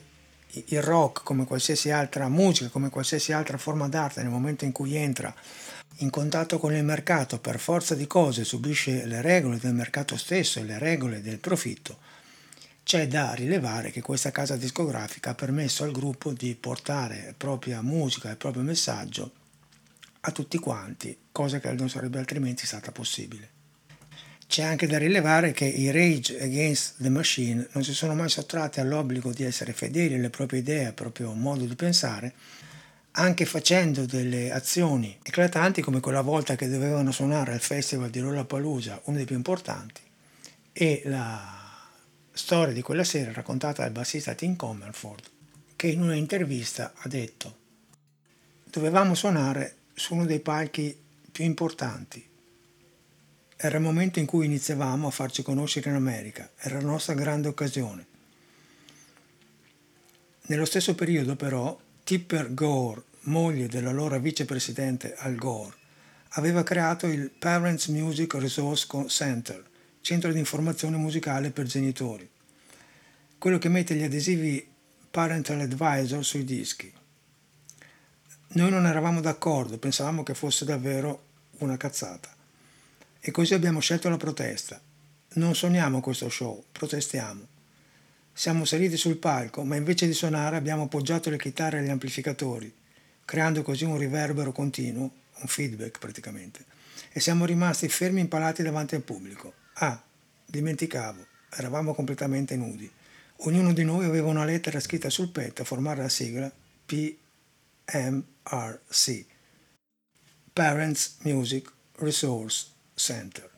il 0.50 0.82
rock, 0.82 1.22
come 1.22 1.44
qualsiasi 1.44 1.90
altra 1.90 2.28
musica, 2.28 2.70
come 2.70 2.88
qualsiasi 2.88 3.32
altra 3.32 3.58
forma 3.58 3.88
d'arte, 3.88 4.22
nel 4.22 4.30
momento 4.30 4.64
in 4.64 4.72
cui 4.72 4.96
entra 4.96 5.34
in 6.00 6.10
contatto 6.10 6.58
con 6.58 6.74
il 6.74 6.84
mercato 6.84 7.38
per 7.38 7.58
forza 7.58 7.94
di 7.94 8.06
cose 8.06 8.44
subisce 8.44 9.06
le 9.06 9.22
regole 9.22 9.58
del 9.58 9.72
mercato 9.72 10.16
stesso 10.16 10.58
e 10.58 10.64
le 10.64 10.78
regole 10.78 11.22
del 11.22 11.38
profitto, 11.38 11.98
c'è 12.82 13.08
da 13.08 13.32
rilevare 13.32 13.90
che 13.90 14.02
questa 14.02 14.30
casa 14.30 14.56
discografica 14.56 15.30
ha 15.30 15.34
permesso 15.34 15.84
al 15.84 15.92
gruppo 15.92 16.32
di 16.32 16.54
portare 16.54 17.34
propria 17.36 17.80
musica 17.82 18.30
e 18.30 18.36
proprio 18.36 18.62
messaggio 18.62 19.32
a 20.20 20.30
tutti 20.32 20.58
quanti, 20.58 21.16
cosa 21.32 21.58
che 21.58 21.72
non 21.72 21.88
sarebbe 21.88 22.18
altrimenti 22.18 22.66
stata 22.66 22.92
possibile. 22.92 23.55
C'è 24.48 24.62
anche 24.62 24.86
da 24.86 24.96
rilevare 24.96 25.52
che 25.52 25.64
i 25.64 25.90
Rage 25.90 26.40
Against 26.40 27.02
the 27.02 27.10
Machine 27.10 27.66
non 27.72 27.82
si 27.82 27.92
sono 27.92 28.14
mai 28.14 28.28
sottratti 28.28 28.80
all'obbligo 28.80 29.32
di 29.32 29.42
essere 29.42 29.72
fedeli 29.72 30.14
alle 30.14 30.30
proprie 30.30 30.60
idee, 30.60 30.86
al 30.86 30.94
proprio 30.94 31.32
modo 31.32 31.64
di 31.64 31.74
pensare, 31.74 32.32
anche 33.12 33.44
facendo 33.44 34.06
delle 34.06 34.52
azioni 34.52 35.18
eclatanti 35.22 35.82
come 35.82 36.00
quella 36.00 36.20
volta 36.20 36.54
che 36.54 36.68
dovevano 36.68 37.10
suonare 37.12 37.52
al 37.52 37.60
festival 37.60 38.10
di 38.10 38.20
Lollapalooza, 38.20 39.00
uno 39.04 39.16
dei 39.16 39.26
più 39.26 39.36
importanti, 39.36 40.00
e 40.72 41.02
la 41.06 41.64
storia 42.32 42.72
di 42.72 42.82
quella 42.82 43.04
sera 43.04 43.32
raccontata 43.32 43.82
dal 43.82 43.90
bassista 43.90 44.34
Tim 44.34 44.54
Comerford, 44.54 45.24
che 45.74 45.88
in 45.88 46.02
un'intervista 46.02 46.92
ha 46.94 47.08
detto 47.08 47.64
dovevamo 48.64 49.14
suonare 49.14 49.76
su 49.94 50.14
uno 50.14 50.26
dei 50.26 50.40
palchi 50.40 50.96
più 51.32 51.44
importanti, 51.44 52.24
era 53.56 53.78
il 53.78 53.82
momento 53.82 54.18
in 54.18 54.26
cui 54.26 54.44
iniziavamo 54.44 55.06
a 55.06 55.10
farci 55.10 55.42
conoscere 55.42 55.88
in 55.88 55.96
America, 55.96 56.50
era 56.58 56.76
la 56.76 56.86
nostra 56.86 57.14
grande 57.14 57.48
occasione. 57.48 58.06
Nello 60.48 60.66
stesso 60.66 60.94
periodo 60.94 61.36
però 61.36 61.78
Tipper 62.04 62.52
Gore, 62.52 63.02
moglie 63.22 63.66
dell'allora 63.66 64.18
vicepresidente 64.18 65.14
Al 65.16 65.36
Gore, 65.36 65.74
aveva 66.30 66.62
creato 66.62 67.06
il 67.06 67.30
Parents 67.30 67.86
Music 67.88 68.34
Resource 68.34 68.86
Center, 69.08 69.64
centro 70.02 70.32
di 70.32 70.38
informazione 70.38 70.98
musicale 70.98 71.50
per 71.50 71.64
genitori, 71.64 72.28
quello 73.38 73.58
che 73.58 73.70
mette 73.70 73.94
gli 73.94 74.02
adesivi 74.02 74.64
Parental 75.10 75.60
Advisor 75.60 76.24
sui 76.24 76.44
dischi. 76.44 76.92
Noi 78.48 78.70
non 78.70 78.86
eravamo 78.86 79.20
d'accordo, 79.20 79.78
pensavamo 79.78 80.22
che 80.22 80.34
fosse 80.34 80.66
davvero 80.66 81.24
una 81.58 81.78
cazzata. 81.78 82.35
E 83.28 83.32
così 83.32 83.54
abbiamo 83.54 83.80
scelto 83.80 84.08
la 84.08 84.16
protesta. 84.16 84.80
Non 85.30 85.56
suoniamo 85.56 86.00
questo 86.00 86.28
show, 86.28 86.62
protestiamo. 86.70 87.44
Siamo 88.32 88.64
saliti 88.64 88.96
sul 88.96 89.16
palco, 89.16 89.64
ma 89.64 89.74
invece 89.74 90.06
di 90.06 90.12
suonare 90.12 90.54
abbiamo 90.54 90.84
appoggiato 90.84 91.28
le 91.28 91.36
chitarre 91.36 91.80
agli 91.80 91.88
amplificatori, 91.88 92.72
creando 93.24 93.62
così 93.62 93.82
un 93.82 93.98
riverbero 93.98 94.52
continuo, 94.52 95.10
un 95.40 95.48
feedback 95.48 95.98
praticamente. 95.98 96.66
E 97.10 97.18
siamo 97.18 97.46
rimasti 97.46 97.88
fermi 97.88 98.20
impalati 98.20 98.62
davanti 98.62 98.94
al 98.94 99.02
pubblico. 99.02 99.54
Ah, 99.72 100.00
dimenticavo, 100.44 101.26
eravamo 101.50 101.94
completamente 101.94 102.54
nudi. 102.54 102.88
Ognuno 103.38 103.72
di 103.72 103.82
noi 103.82 104.04
aveva 104.04 104.28
una 104.28 104.44
lettera 104.44 104.78
scritta 104.78 105.10
sul 105.10 105.30
petto 105.30 105.62
a 105.62 105.64
formare 105.64 106.02
la 106.02 106.08
sigla 106.08 106.48
PMRC. 106.86 107.16
Parents 110.52 111.16
Music 111.22 111.72
Resource 111.96 112.74
Center. 112.98 113.50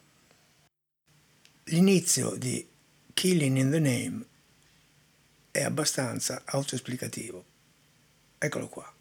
L'inizio 1.65 2.35
di 2.35 2.69
Killing 3.15 3.57
in 3.57 3.71
the 3.71 3.79
Name 3.79 4.27
è 5.53 5.63
abbastanza 5.63 6.43
autoesplicativo. 6.45 7.45
Eccolo 8.37 8.69
qua. 8.69 8.98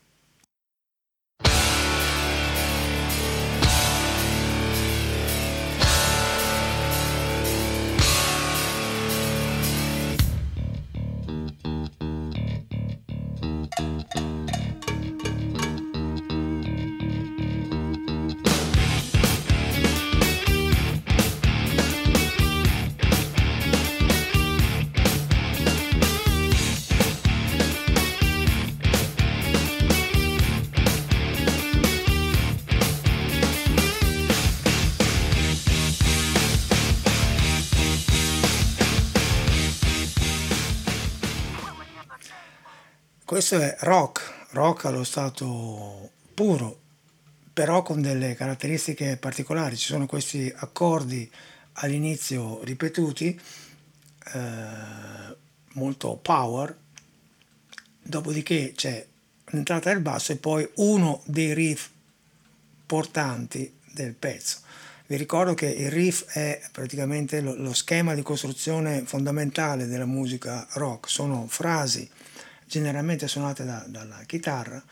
Questo 43.38 43.60
è 43.60 43.76
rock, 43.82 44.48
rock 44.54 44.86
allo 44.86 45.04
stato 45.04 46.10
puro, 46.34 46.80
però 47.54 47.84
con 47.84 48.02
delle 48.02 48.34
caratteristiche 48.34 49.16
particolari. 49.18 49.78
Ci 49.78 49.86
sono 49.86 50.08
questi 50.08 50.52
accordi 50.56 51.30
all'inizio 51.74 52.64
ripetuti, 52.64 53.40
eh, 54.34 54.40
molto 55.74 56.16
power, 56.20 56.76
dopodiché 58.02 58.74
c'è 58.76 59.06
l'entrata 59.50 59.92
del 59.92 60.02
basso 60.02 60.32
e 60.32 60.38
poi 60.38 60.68
uno 60.78 61.22
dei 61.26 61.54
riff 61.54 61.90
portanti 62.88 63.72
del 63.92 64.16
pezzo. 64.16 64.62
Vi 65.06 65.16
ricordo 65.16 65.54
che 65.54 65.68
il 65.68 65.92
riff 65.92 66.26
è 66.32 66.60
praticamente 66.72 67.42
lo, 67.42 67.54
lo 67.54 67.76
schema 67.76 68.16
di 68.16 68.24
costruzione 68.24 69.04
fondamentale 69.06 69.86
della 69.86 70.08
musica 70.08 70.66
rock, 70.72 71.08
sono 71.08 71.46
frasi 71.48 72.10
generalmente 72.68 73.28
suonate 73.28 73.64
da, 73.64 73.84
dalla 73.88 74.22
chitarra, 74.26 74.84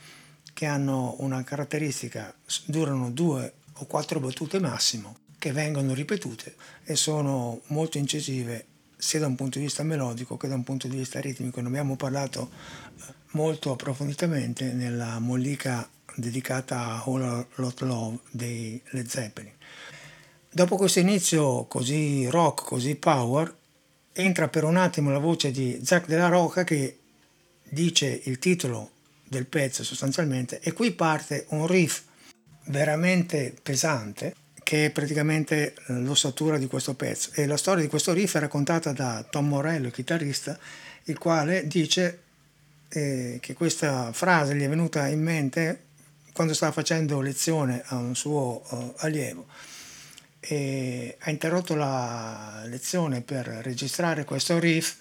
che 0.54 0.66
hanno 0.66 1.16
una 1.20 1.44
caratteristica, 1.44 2.34
durano 2.66 3.12
due 3.12 3.54
o 3.74 3.86
quattro 3.86 4.20
battute 4.20 4.60
massimo, 4.60 5.18
che 5.38 5.52
vengono 5.52 5.94
ripetute 5.94 6.56
e 6.86 6.96
sono 6.96 7.62
molto 7.68 7.98
incisive 7.98 8.66
sia 8.98 9.20
da 9.20 9.28
un 9.28 9.36
punto 9.36 9.60
di 9.60 9.66
vista 9.66 9.84
melodico 9.84 10.38
che 10.38 10.48
da 10.48 10.56
un 10.56 10.64
punto 10.64 10.88
di 10.88 10.98
vista 10.98 11.20
ritmico. 11.20 11.62
Ne 11.62 11.68
abbiamo 11.68 11.96
parlato 11.96 12.50
eh, 12.50 13.14
molto 13.32 13.72
approfonditamente 13.72 14.72
nella 14.72 15.20
mollica 15.20 15.88
dedicata 16.16 16.80
a 16.80 17.04
All 17.06 17.22
a 17.22 17.46
Lot 17.56 17.82
Love 17.82 18.20
dei 18.32 18.82
Led 18.92 19.08
Zeppelin. 19.08 19.52
Dopo 20.50 20.78
questo 20.78 21.00
inizio 21.00 21.66
così 21.66 22.28
rock, 22.30 22.64
così 22.64 22.96
power, 22.96 23.54
entra 24.14 24.48
per 24.48 24.64
un 24.64 24.78
attimo 24.78 25.12
la 25.12 25.20
voce 25.20 25.52
di 25.52 25.82
Zac 25.84 26.08
della 26.08 26.30
Roca 26.30 26.64
che 26.64 27.00
dice 27.70 28.22
il 28.26 28.40
titolo 28.40 28.92
del 29.28 29.46
pezzo 29.46 29.84
sostanzialmente 29.84 30.60
e 30.60 30.74
qui 30.74 30.92
parte 30.92 31.46
un 31.50 31.68
riff 31.68 32.02
veramente 32.66 33.54
pesante 33.62 34.36
che 34.66 34.86
è 34.86 34.90
praticamente 34.90 35.76
l'ossatura 35.88 36.58
di 36.58 36.66
questo 36.66 36.96
pezzo. 36.96 37.30
E 37.34 37.46
la 37.46 37.56
storia 37.56 37.84
di 37.84 37.90
questo 37.90 38.14
riff 38.14 38.36
è 38.36 38.40
raccontata 38.40 38.94
da 38.94 39.24
Tom 39.30 39.48
Morello, 39.48 39.92
chitarrista, 39.92 40.58
il 41.04 41.20
quale 41.20 41.68
dice 41.68 42.22
eh, 42.90 43.38
che 43.40 43.54
questa 43.54 44.12
frase 44.12 44.56
gli 44.56 44.64
è 44.64 44.70
venuta 44.70 45.06
in 45.08 45.22
mente 45.22 45.84
quando 46.34 46.56
stava 46.56 46.72
facendo 46.72 47.22
lezione 47.22 47.84
a 47.86 47.98
un 47.98 48.16
suo 48.16 48.64
uh, 48.68 48.94
allievo. 48.98 49.46
E 50.40 51.16
ha 51.20 51.30
interrotto 51.30 51.76
la 51.76 52.64
lezione 52.66 53.22
per 53.22 53.46
registrare 53.46 54.26
questo 54.26 54.58
riff 54.58 54.96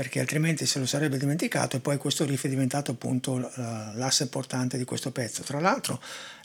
perché 0.00 0.18
altrimenti 0.18 0.64
se 0.64 0.78
lo 0.78 0.86
sarebbe 0.86 1.18
dimenticato 1.18 1.76
e 1.76 1.80
poi 1.80 1.98
questo 1.98 2.24
riff 2.24 2.46
è 2.46 2.48
diventato 2.48 2.92
appunto 2.92 3.36
l'asse 3.36 4.28
portante 4.28 4.78
di 4.78 4.84
questo 4.84 5.10
pezzo. 5.10 5.42
Tra 5.42 5.60
l'altro 5.60 6.00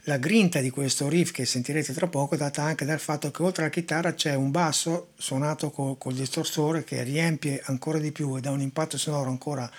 la 0.08 0.18
grinta 0.18 0.60
di 0.60 0.70
questo 0.70 1.08
riff 1.08 1.32
che 1.32 1.46
sentirete 1.46 1.94
tra 1.94 2.08
poco 2.08 2.36
è 2.36 2.38
data 2.38 2.64
anche 2.64 2.84
dal 2.84 3.00
fatto 3.00 3.32
che 3.32 3.42
oltre 3.42 3.64
alla 3.64 3.72
chitarra 3.72 4.14
c'è 4.14 4.36
un 4.36 4.52
basso 4.52 5.12
suonato 5.16 5.72
col, 5.72 5.98
col 5.98 6.16
distorsore 6.16 6.84
che 6.84 7.02
riempie 7.04 7.62
ancora 7.68 7.98
di 7.98 8.12
più 8.12 8.36
e 8.36 8.42
dà 8.42 8.52
un 8.52 8.60
impatto 8.60 8.98
sonoro 8.98 9.30
ancora 9.30 9.72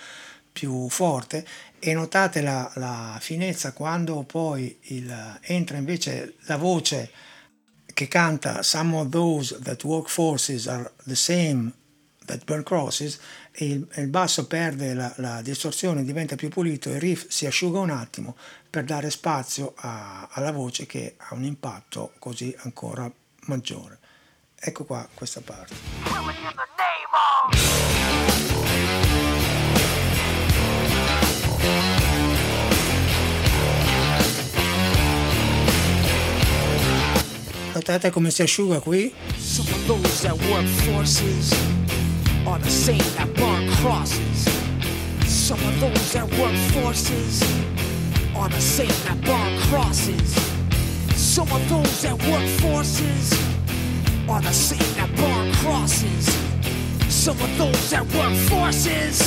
più 0.51 0.89
forte 0.89 1.45
e 1.77 1.93
notate 1.93 2.41
la, 2.41 2.71
la 2.77 3.19
finezza 3.21 3.73
quando 3.73 4.23
poi 4.23 4.75
il, 4.85 5.37
entra 5.41 5.77
invece 5.77 6.33
la 6.45 6.57
voce 6.57 7.11
che 7.93 8.07
canta 8.07 8.63
Some 8.63 8.97
of 8.97 9.09
those 9.09 9.55
that 9.61 9.83
work 9.83 10.09
forces 10.09 10.67
are 10.67 10.91
the 11.05 11.15
same 11.15 11.73
that 12.25 12.43
burn 12.45 12.63
crosses 12.63 13.19
e 13.59 13.65
il, 13.65 13.87
il 13.95 14.07
basso 14.07 14.45
perde 14.45 14.93
la, 14.93 15.11
la, 15.17 15.41
distorsione, 15.41 16.03
diventa 16.03 16.35
più 16.35 16.47
pulito, 16.47 16.89
il 16.89 16.99
riff 16.99 17.25
si 17.27 17.47
asciuga 17.47 17.79
un 17.79 17.89
attimo 17.89 18.37
per 18.69 18.83
dare 18.83 19.09
spazio 19.09 19.73
a, 19.77 20.27
alla 20.31 20.51
voce 20.51 20.85
che 20.85 21.15
ha 21.17 21.33
un 21.33 21.43
impatto 21.43 22.13
così 22.19 22.55
ancora 22.59 23.11
maggiore. 23.45 23.97
Ecco 24.59 24.85
qua 24.85 25.07
questa 25.11 25.41
parte. 25.41 25.73
Notate 37.73 38.11
come 38.11 38.29
si 38.29 38.43
asciuga 38.43 38.79
qui? 38.79 39.11
Of 43.87 43.93
the 43.93 43.99
crosses. 43.99 45.29
Some 45.31 45.59
of 45.59 45.79
those 45.79 46.13
that 46.13 46.29
work 46.37 46.55
forces 46.73 47.41
are 48.35 48.49
the 48.49 48.59
same 48.59 48.87
that 49.05 49.21
burn 49.21 49.59
crosses. 49.69 50.35
Some 51.15 51.49
of 51.51 51.69
those 51.69 52.01
that 52.01 52.17
work 52.27 52.47
forces 52.59 53.31
are 54.27 54.41
the 54.41 54.51
same 54.51 54.93
that 54.95 55.09
burn 55.15 55.53
crosses. 55.53 56.25
Some 57.07 57.39
of 57.39 57.57
those 57.57 57.89
that 57.89 58.05
work 58.13 58.33
forces 58.49 59.21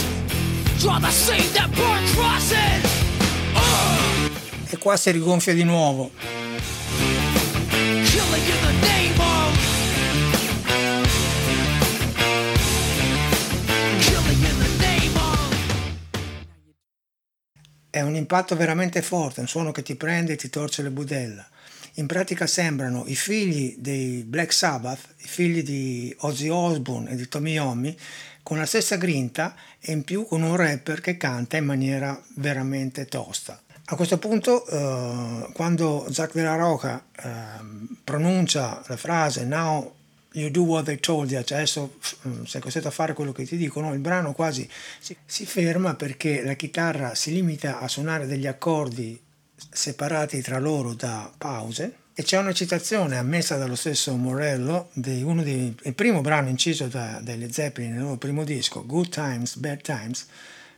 are 0.86 1.00
the 1.00 1.10
same 1.10 1.52
that 1.54 1.70
burn 1.74 2.06
crosses. 2.14 2.84
Uh! 3.54 4.72
E 4.72 4.76
qua 4.76 4.96
si 4.96 5.10
rigonfia 5.10 5.54
di 5.54 5.64
nuovo. 5.64 6.10
È 18.00 18.02
un 18.02 18.16
impatto 18.16 18.56
veramente 18.56 19.02
forte, 19.02 19.40
un 19.40 19.46
suono 19.46 19.72
che 19.72 19.82
ti 19.82 19.94
prende 19.94 20.32
e 20.32 20.36
ti 20.36 20.48
torce 20.48 20.80
le 20.80 20.88
budella. 20.88 21.46
In 21.96 22.06
pratica 22.06 22.46
sembrano 22.46 23.04
i 23.06 23.14
figli 23.14 23.74
dei 23.76 24.24
Black 24.24 24.54
Sabbath, 24.54 25.00
i 25.18 25.26
figli 25.26 25.62
di 25.62 26.16
Ozzy 26.20 26.48
Osbourne 26.48 27.10
e 27.10 27.14
di 27.14 27.28
Tommy 27.28 27.52
Yomi, 27.52 27.94
con 28.42 28.56
la 28.56 28.64
stessa 28.64 28.96
grinta 28.96 29.54
e 29.78 29.92
in 29.92 30.02
più 30.02 30.24
con 30.24 30.40
un 30.40 30.56
rapper 30.56 31.02
che 31.02 31.18
canta 31.18 31.58
in 31.58 31.66
maniera 31.66 32.18
veramente 32.36 33.04
tosta. 33.04 33.60
A 33.84 33.96
questo 33.96 34.16
punto, 34.16 34.66
eh, 34.66 35.52
quando 35.52 36.06
Zach 36.10 36.32
della 36.32 36.56
Roca 36.56 37.04
eh, 37.14 37.28
pronuncia 38.02 38.82
la 38.86 38.96
frase 38.96 39.44
Now 39.44 39.92
you 40.32 40.50
do 40.50 40.62
what 40.62 40.84
they 40.84 40.98
told 40.98 41.30
you, 41.30 41.42
cioè 41.42 41.58
adesso 41.58 41.96
mm, 42.26 42.44
sei 42.44 42.60
costretto 42.60 42.88
a 42.88 42.92
fare 42.92 43.14
quello 43.14 43.32
che 43.32 43.44
ti 43.44 43.56
dicono, 43.56 43.92
il 43.92 43.98
brano 43.98 44.32
quasi 44.32 44.68
si, 44.98 45.46
ferma 45.46 45.94
perché 45.94 46.42
la 46.42 46.54
chitarra 46.54 47.14
si 47.14 47.32
limita 47.32 47.80
a 47.80 47.88
suonare 47.88 48.26
degli 48.26 48.46
accordi 48.46 49.20
separati 49.70 50.40
tra 50.40 50.58
loro 50.58 50.94
da 50.94 51.30
pause. 51.36 51.96
E 52.12 52.22
c'è 52.22 52.36
una 52.36 52.52
citazione 52.52 53.16
ammessa 53.16 53.56
dallo 53.56 53.76
stesso 53.76 54.14
Morello 54.14 54.90
di 54.92 55.22
uno 55.22 55.42
dei, 55.42 55.74
il 55.84 55.94
primo 55.94 56.20
brano 56.20 56.48
inciso 56.48 56.86
da, 56.86 57.18
dai 57.22 57.50
Zeppelin 57.50 57.92
nel 57.92 58.02
loro 58.02 58.16
primo 58.16 58.44
disco, 58.44 58.84
Good 58.84 59.08
Times, 59.08 59.56
Bad 59.56 59.80
Times, 59.80 60.26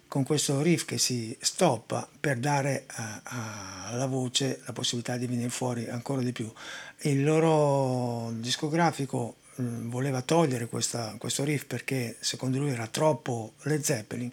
con 0.07 0.23
questo 0.25 0.63
riff 0.63 0.85
che 0.85 0.99
si 0.99 1.37
stoppa 1.41 2.07
per 2.21 2.39
dare 2.39 2.85
alla 2.95 4.07
voce 4.07 4.61
la 4.67 4.73
possibilità 4.73 5.17
di 5.17 5.27
venire 5.27 5.49
fuori 5.49 5.89
ancora 5.89 6.23
di 6.23 6.33
più. 6.33 6.53
Il 7.01 7.25
loro 7.25 8.31
discografico 8.35 9.37
voleva 9.57 10.23
togliere 10.23 10.67
questa, 10.67 11.15
questo 11.19 11.45
riff 11.45 11.65
perché 11.67 12.17
secondo 12.21 12.59
lui 12.59 12.71
era 12.71 12.87
troppo 12.87 13.55
Led 13.63 13.83
Zeppelin, 13.83 14.31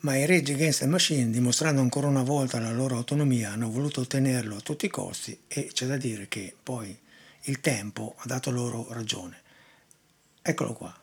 ma 0.00 0.16
i 0.16 0.26
Rage 0.26 0.52
Against 0.52 0.80
the 0.80 0.86
Machine, 0.86 1.30
dimostrando 1.30 1.80
ancora 1.80 2.08
una 2.08 2.22
volta 2.22 2.58
la 2.58 2.72
loro 2.72 2.96
autonomia, 2.96 3.52
hanno 3.52 3.70
voluto 3.70 4.00
ottenerlo 4.00 4.56
a 4.56 4.60
tutti 4.60 4.86
i 4.86 4.90
costi 4.90 5.38
e 5.46 5.70
c'è 5.72 5.86
da 5.86 5.96
dire 5.96 6.28
che 6.28 6.54
poi 6.60 6.96
il 7.42 7.60
tempo 7.60 8.14
ha 8.18 8.26
dato 8.26 8.50
loro 8.50 8.86
ragione. 8.90 9.40
Eccolo 10.42 10.72
qua. 10.72 10.96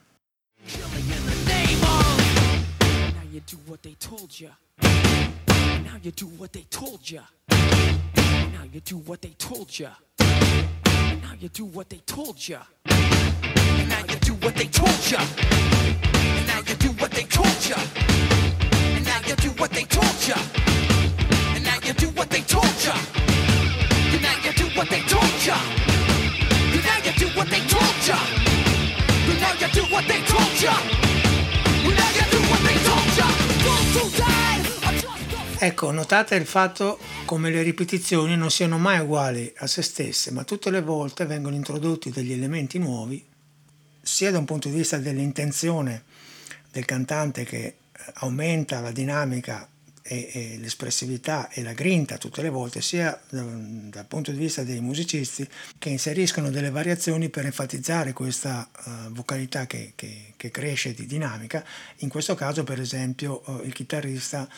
Now 11.22 11.36
you 11.40 11.50
do 11.50 11.66
what 11.66 11.90
they 11.90 12.02
told 12.06 12.48
you 12.48 12.60
what 14.42 14.56
they 14.56 14.68
taught 14.68 15.12
ya. 15.12 15.20
And 15.20 16.48
now 16.48 16.60
you 16.68 16.76
do 16.76 16.90
what 17.00 17.12
they 17.12 17.24
taught 17.24 17.70
ya. 17.70 17.78
And 18.96 19.06
now 19.06 19.20
you 19.28 19.36
do 19.36 19.50
what 19.58 19.72
they 19.72 19.84
taught 19.84 20.28
ya. 20.28 20.36
And 21.56 21.64
now 21.64 21.78
you 21.84 21.94
do 21.94 22.08
what 22.16 22.30
they 22.30 22.42
taught 22.42 22.86
ya. 22.86 22.94
And 24.14 24.22
now 24.22 24.36
you 24.44 24.54
do 24.54 24.66
what 24.76 24.90
they 24.90 25.02
taught 25.02 25.46
ya. 25.46 25.58
And 26.74 26.84
now 26.84 26.98
you 27.06 27.14
do 27.20 27.28
what 27.36 27.50
they 27.50 27.62
taught 27.68 28.08
ya. 28.08 28.18
And 29.30 29.40
now 29.40 29.54
you 29.60 29.68
do 29.74 29.84
what 29.94 30.06
they 30.08 30.22
taught 30.22 30.64
you 30.64 30.80
Ecco, 35.62 35.92
notate 35.92 36.36
il 36.36 36.46
fatto 36.46 36.98
come 37.26 37.50
le 37.52 37.62
ripetizioni 37.62 38.38
non 38.38 38.50
siano 38.50 38.78
mai 38.78 39.00
uguali 39.00 39.52
a 39.58 39.68
se 39.68 39.82
stesse, 39.82 40.32
ma 40.32 40.46
tutte 40.46 40.70
le 40.72 40.82
volte 40.82 41.26
vengono 41.26 41.56
introdotti 41.56 42.12
degli 42.12 42.32
elementi 42.32 42.80
nuovi 42.80 43.29
sia 44.10 44.32
da 44.32 44.40
un 44.40 44.46
punto 44.46 44.70
di 44.70 44.76
vista 44.76 44.98
dell'intenzione 44.98 46.04
del 46.72 46.86
cantante 46.86 47.44
che 47.44 47.64
eh, 47.66 47.76
aumenta 48.16 48.80
la 48.80 48.92
dinamica 48.92 49.68
e, 50.02 50.30
e 50.34 50.58
l'espressività 50.58 51.50
e 51.50 51.62
la 51.62 51.74
grinta 51.74 52.18
tutte 52.18 52.42
le 52.42 52.50
volte, 52.50 52.82
sia 52.82 53.18
dal, 53.30 53.46
dal, 53.92 54.06
punto 54.06 54.32
di 54.32 54.38
vista 54.38 54.64
dei 54.64 54.82
musicisti 54.82 55.48
che 55.78 55.90
inseriscono 55.90 56.50
delle 56.50 56.72
variazioni 56.72 57.30
per 57.30 57.46
enfatizzare 57.46 58.12
questa 58.12 58.68
uh, 58.74 59.12
vocalità 59.12 59.68
che, 59.68 59.94
che, 59.96 60.34
che, 60.36 60.50
cresce 60.50 60.96
di 60.96 61.06
dinamica. 61.06 61.64
In 61.98 62.10
questo 62.10 62.34
caso, 62.34 62.64
per 62.64 62.80
esempio, 62.80 63.44
uh, 63.46 63.62
il 63.64 63.74
chitarrista 63.74 64.50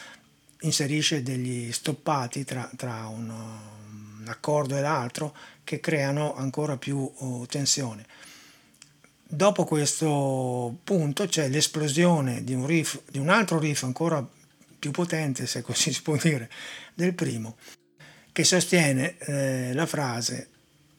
inserisce 0.61 1.21
degli 1.21 1.71
stoppati 1.73 2.45
tra, 2.45 2.69
tra 2.77 3.07
un, 3.07 3.29
un, 3.29 4.27
accordo 4.27 4.77
e 4.77 4.81
l'altro 4.81 5.35
che 5.65 5.81
creano 5.81 6.33
ancora 6.35 6.77
più 6.77 6.97
uh, 6.97 7.45
tensione. 7.45 8.05
Dopo 9.33 9.63
questo 9.63 10.77
punto 10.83 11.25
c'è 11.25 11.47
l'esplosione 11.47 12.43
di 12.43 12.53
un 12.53 12.67
riff, 12.67 12.99
di 13.09 13.17
un 13.17 13.29
altro 13.29 13.59
riff 13.59 13.83
ancora 13.83 14.27
più 14.77 14.91
potente, 14.91 15.47
se 15.47 15.61
così 15.61 15.93
si 15.93 16.01
può 16.01 16.17
dire, 16.17 16.49
del 16.93 17.13
primo, 17.13 17.55
che 18.33 18.43
sostiene 18.43 19.17
eh, 19.19 19.73
la 19.73 19.85
frase 19.85 20.49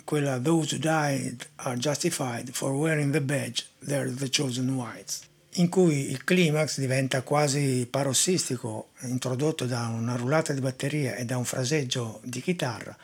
quella 0.05 0.41
Those 0.41 0.77
who 0.77 0.81
died 0.81 1.47
are 1.57 1.77
justified 1.77 2.51
for 2.53 2.73
wearing 2.73 3.13
the 3.13 3.21
badge, 3.21 3.67
they're 3.85 4.11
the 4.11 4.31
chosen 4.31 4.71
whites 4.71 5.29
in 5.57 5.69
cui 5.69 6.11
il 6.11 6.25
climax 6.25 6.79
diventa 6.79 7.21
quasi 7.21 7.87
parossistico, 7.91 8.93
introdotto 9.01 9.67
da 9.67 9.89
una 9.89 10.17
rullata 10.17 10.55
di 10.55 10.61
batteria 10.61 11.17
e 11.17 11.27
da 11.27 11.37
un 11.37 11.45
fraseggio 11.45 12.21
di 12.25 12.41
chitarra 12.41 12.97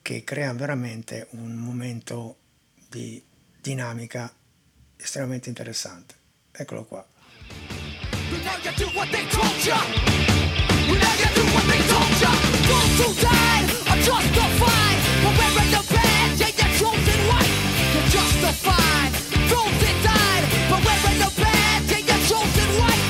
che 0.00 0.22
crea 0.22 0.52
veramente 0.52 1.26
un 1.30 1.56
momento 1.56 2.36
di 2.88 3.20
dinamica 3.60 4.32
estremamente 5.02 5.48
interessante. 5.48 6.14
Eccolo 6.52 6.84
qua. 6.84 7.04
Justified, 18.10 19.12
those 19.48 19.76
that 19.82 19.96
died, 20.02 20.44
but 20.68 20.80
we're 20.84 21.10
in 21.12 21.18
the 21.20 21.30
bad, 21.40 21.82
yeah, 21.90 21.98
you're 21.98 22.26
chosen 22.26 22.68
right. 22.80 23.09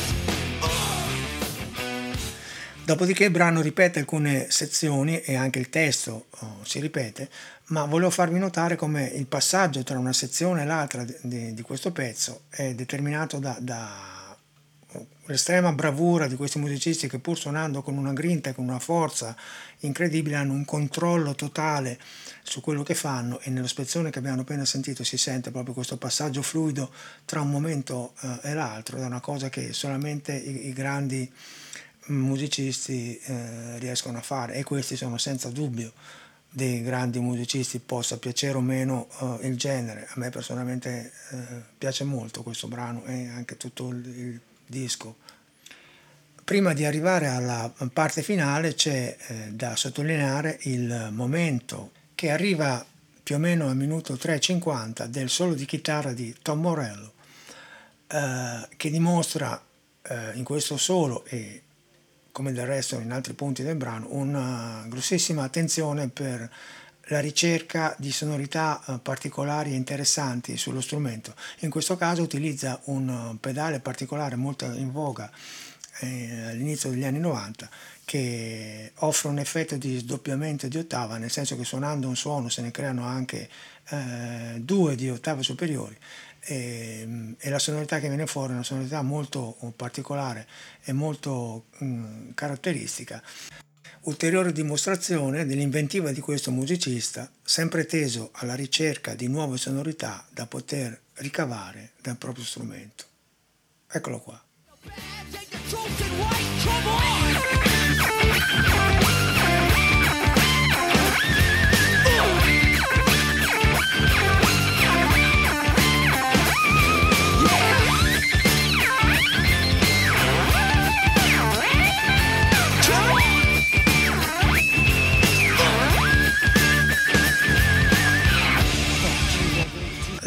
Dopodiché 2.91 3.23
il 3.23 3.31
brano 3.31 3.61
ripete 3.61 3.99
alcune 3.99 4.47
sezioni 4.49 5.21
e 5.21 5.35
anche 5.35 5.59
il 5.59 5.69
testo 5.69 6.25
oh, 6.39 6.57
si 6.65 6.81
ripete, 6.81 7.29
ma 7.67 7.85
volevo 7.85 8.09
farvi 8.09 8.37
notare 8.37 8.75
come 8.75 9.05
il 9.05 9.27
passaggio 9.27 9.81
tra 9.81 9.97
una 9.97 10.11
sezione 10.11 10.63
e 10.63 10.65
l'altra 10.65 11.05
di, 11.21 11.53
di, 11.53 11.61
questo 11.61 11.93
pezzo 11.93 12.41
è 12.49 12.73
determinato 12.73 13.39
da, 13.39 13.55
da 13.61 14.35
l'estrema 15.27 15.71
bravura 15.71 16.27
di 16.27 16.35
questi 16.35 16.59
musicisti 16.59 17.07
che 17.07 17.19
pur 17.19 17.37
suonando 17.37 17.81
con 17.81 17.95
una 17.95 18.11
grinta 18.11 18.49
e 18.49 18.53
con 18.53 18.67
una 18.67 18.79
forza 18.79 19.37
incredibile 19.79 20.35
hanno 20.35 20.51
un 20.51 20.65
controllo 20.65 21.33
totale 21.33 21.97
su 22.43 22.59
quello 22.59 22.83
che 22.83 22.93
fanno 22.93 23.39
e 23.39 23.51
nello 23.51 23.67
spezzone 23.67 24.09
che 24.09 24.19
abbiamo 24.19 24.41
appena 24.41 24.65
sentito 24.65 25.05
si 25.05 25.15
sente 25.15 25.49
proprio 25.49 25.73
questo 25.73 25.95
passaggio 25.95 26.41
fluido 26.41 26.91
tra 27.23 27.39
un 27.39 27.51
momento 27.51 28.15
eh, 28.19 28.49
e 28.49 28.53
l'altro, 28.53 28.97
è 28.97 29.05
una 29.05 29.21
cosa 29.21 29.47
che 29.47 29.71
solamente 29.71 30.33
i, 30.33 30.67
i 30.67 30.73
grandi 30.73 31.31
musicisti 32.07 33.17
eh, 33.17 33.77
riescono 33.79 34.17
a 34.17 34.21
fare 34.21 34.55
e 34.55 34.63
questi 34.63 34.95
sono 34.95 35.17
senza 35.17 35.49
dubbio 35.49 35.93
dei 36.49 36.81
grandi 36.81 37.19
musicisti, 37.19 37.79
possa 37.79 38.17
piacere 38.17 38.57
o 38.57 38.61
meno 38.61 39.07
eh, 39.21 39.47
il 39.47 39.57
genere. 39.57 40.07
A 40.09 40.13
me 40.15 40.29
personalmente 40.29 41.11
eh, 41.31 41.37
piace 41.77 42.03
molto 42.03 42.43
questo 42.43 42.67
brano 42.67 43.05
e 43.05 43.27
anche 43.29 43.55
tutto 43.57 43.89
il, 43.89 44.05
il, 44.05 44.41
disco. 44.65 45.17
Prima 46.43 46.73
di 46.73 46.85
arrivare 46.85 47.27
alla 47.27 47.71
parte 47.91 48.21
finale 48.21 48.73
c'è 48.73 49.15
eh, 49.27 49.33
da 49.51 49.75
sottolineare 49.75 50.59
il 50.63 51.09
momento 51.11 51.91
che 52.15 52.31
arriva 52.31 52.85
più 53.23 53.35
o 53.35 53.39
meno 53.39 53.67
al 53.67 53.75
minuto 53.75 54.13
3.50 54.13 55.05
del 55.05 55.29
solo 55.29 55.53
di 55.53 55.65
chitarra 55.65 56.13
di 56.13 56.35
Tom 56.41 56.61
Morello 56.61 57.13
eh, 58.07 58.67
che 58.75 58.89
dimostra 58.89 59.61
eh, 60.01 60.31
in 60.33 60.43
questo 60.43 60.75
solo 60.77 61.23
e 61.25 61.61
come 62.31 62.53
del 62.53 62.65
resto 62.65 62.99
in 62.99 63.11
altri 63.11 63.33
punti 63.33 63.63
del 63.63 63.75
brano, 63.75 64.07
una 64.09 64.85
grossissima 64.87 65.43
attenzione 65.43 66.09
per 66.09 66.49
la 67.05 67.19
ricerca 67.19 67.95
di 67.97 68.11
sonorità 68.11 68.81
eh, 68.85 68.99
particolari 68.99 69.71
e 69.71 69.75
interessanti 69.75 70.55
sullo 70.57 70.81
strumento. 70.81 71.33
In 71.59 71.69
questo 71.69 71.97
caso 71.97 72.21
utilizza 72.21 72.79
un 72.85 73.37
pedale 73.39 73.79
particolare 73.79 74.35
molto 74.35 74.65
in 74.65 74.91
voga 74.91 75.29
eh, 75.99 76.47
all'inizio 76.49 76.89
degli 76.89 77.03
anni 77.03 77.19
90 77.19 77.69
che 78.05 78.91
offre 78.99 79.29
un 79.29 79.39
effetto 79.39 79.77
di 79.77 79.97
sdoppiamento 79.99 80.67
di 80.67 80.77
ottava, 80.77 81.17
nel 81.17 81.31
senso 81.31 81.55
che 81.55 81.63
suonando 81.63 82.07
un 82.07 82.15
suono 82.15 82.49
se 82.49 82.61
ne 82.61 82.71
creano 82.71 83.05
anche 83.05 83.49
eh, 83.89 84.55
due 84.57 84.95
di 84.95 85.09
ottave 85.09 85.43
superiori 85.43 85.97
e, 86.43 87.01
ehm, 87.01 87.35
e, 87.39 87.49
la 87.49 87.59
sonorità 87.59 87.99
che 87.99 88.07
viene 88.07 88.25
fuori 88.25 88.51
è 88.51 88.55
una 88.55 88.63
sonorità 88.63 89.01
molto 89.01 89.55
particolare 89.75 90.47
e 90.83 90.91
molto 90.91 91.65
mh, 91.77 91.85
mm, 91.85 92.29
caratteristica. 92.33 93.21
Ulteriore 94.03 94.51
dimostrazione 94.51 95.45
dell'inventiva 95.45 96.11
di 96.11 96.21
questo 96.21 96.49
musicista, 96.49 97.29
sempre 97.43 97.85
teso 97.85 98.29
alla 98.33 98.55
ricerca 98.55 99.13
di 99.13 99.27
nuove 99.27 99.57
sonorità 99.57 100.25
da 100.31 100.47
poter 100.47 100.99
ricavare 101.15 101.91
dal 102.01 102.17
proprio 102.17 102.43
strumento. 102.43 103.05
Eccolo 103.87 104.19
qua. 104.19 104.43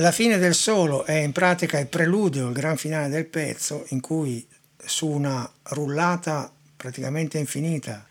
La 0.04 0.12
fine 0.12 0.36
del 0.36 0.54
solo 0.54 1.06
è 1.06 1.14
in 1.14 1.32
pratica 1.32 1.78
il 1.78 1.86
preludio, 1.86 2.48
il 2.48 2.52
gran 2.52 2.76
finale 2.76 3.08
del 3.08 3.24
pezzo, 3.24 3.86
in 3.88 4.00
cui 4.02 4.46
su 4.76 5.08
una 5.08 5.50
rullata 5.68 6.52
praticamente 6.76 7.38
infinita 7.38 8.06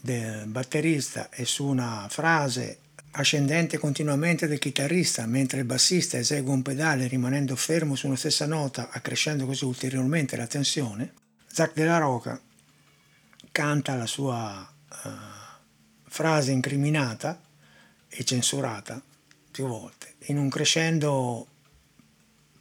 del 0.00 0.46
batterista 0.46 1.30
e 1.30 1.46
su 1.46 1.64
una 1.64 2.06
frase 2.08 2.78
ascendente 3.10 3.76
continuamente 3.76 4.46
del 4.46 4.60
chitarrista, 4.60 5.26
mentre 5.26 5.58
il 5.58 5.64
bassista 5.64 6.16
esegue 6.16 6.52
un 6.52 6.62
pedale 6.62 7.08
rimanendo 7.08 7.56
fermo 7.56 7.96
su 7.96 8.06
una 8.06 8.14
stessa 8.14 8.46
nota, 8.46 8.90
accrescendo 8.92 9.46
così 9.46 9.64
ulteriormente 9.64 10.36
la 10.36 10.46
tensione, 10.46 11.12
Zach 11.48 11.72
della 11.74 11.98
Roca 11.98 12.40
canta 13.50 13.96
la 13.96 14.06
sua 14.06 14.72
uh, 14.88 15.08
frase 16.04 16.52
incriminata 16.52 17.40
e 18.08 18.22
censurata 18.22 19.02
più 19.54 19.66
volte, 19.68 20.13
in 20.26 20.38
un 20.38 20.48
crescendo 20.48 21.46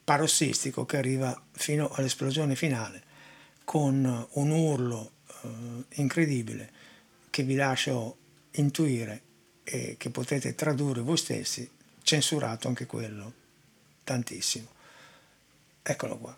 parossistico 0.04 0.86
che 0.86 0.98
arriva 0.98 1.40
fino 1.52 1.90
all'esplosione 1.90 2.56
finale, 2.56 3.04
con 3.64 4.28
un 4.32 4.50
urlo 4.50 5.12
eh, 5.28 6.02
incredibile 6.02 6.72
che 7.30 7.44
vi 7.44 7.56
lascio 7.56 8.18
intuire 8.52 9.22
e 9.64 9.96
che 9.98 10.10
potete 10.10 10.56
tradurre 10.56 11.02
voi 11.02 11.18
stessi, 11.18 11.70
censurato 12.04 12.68
anche 12.68 12.86
quello 12.86 13.34
tantissimo. 14.04 14.68
Eccolo 15.82 16.18
qua. 16.18 16.38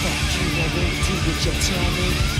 Fuck 0.00 2.34
you, 2.34 2.39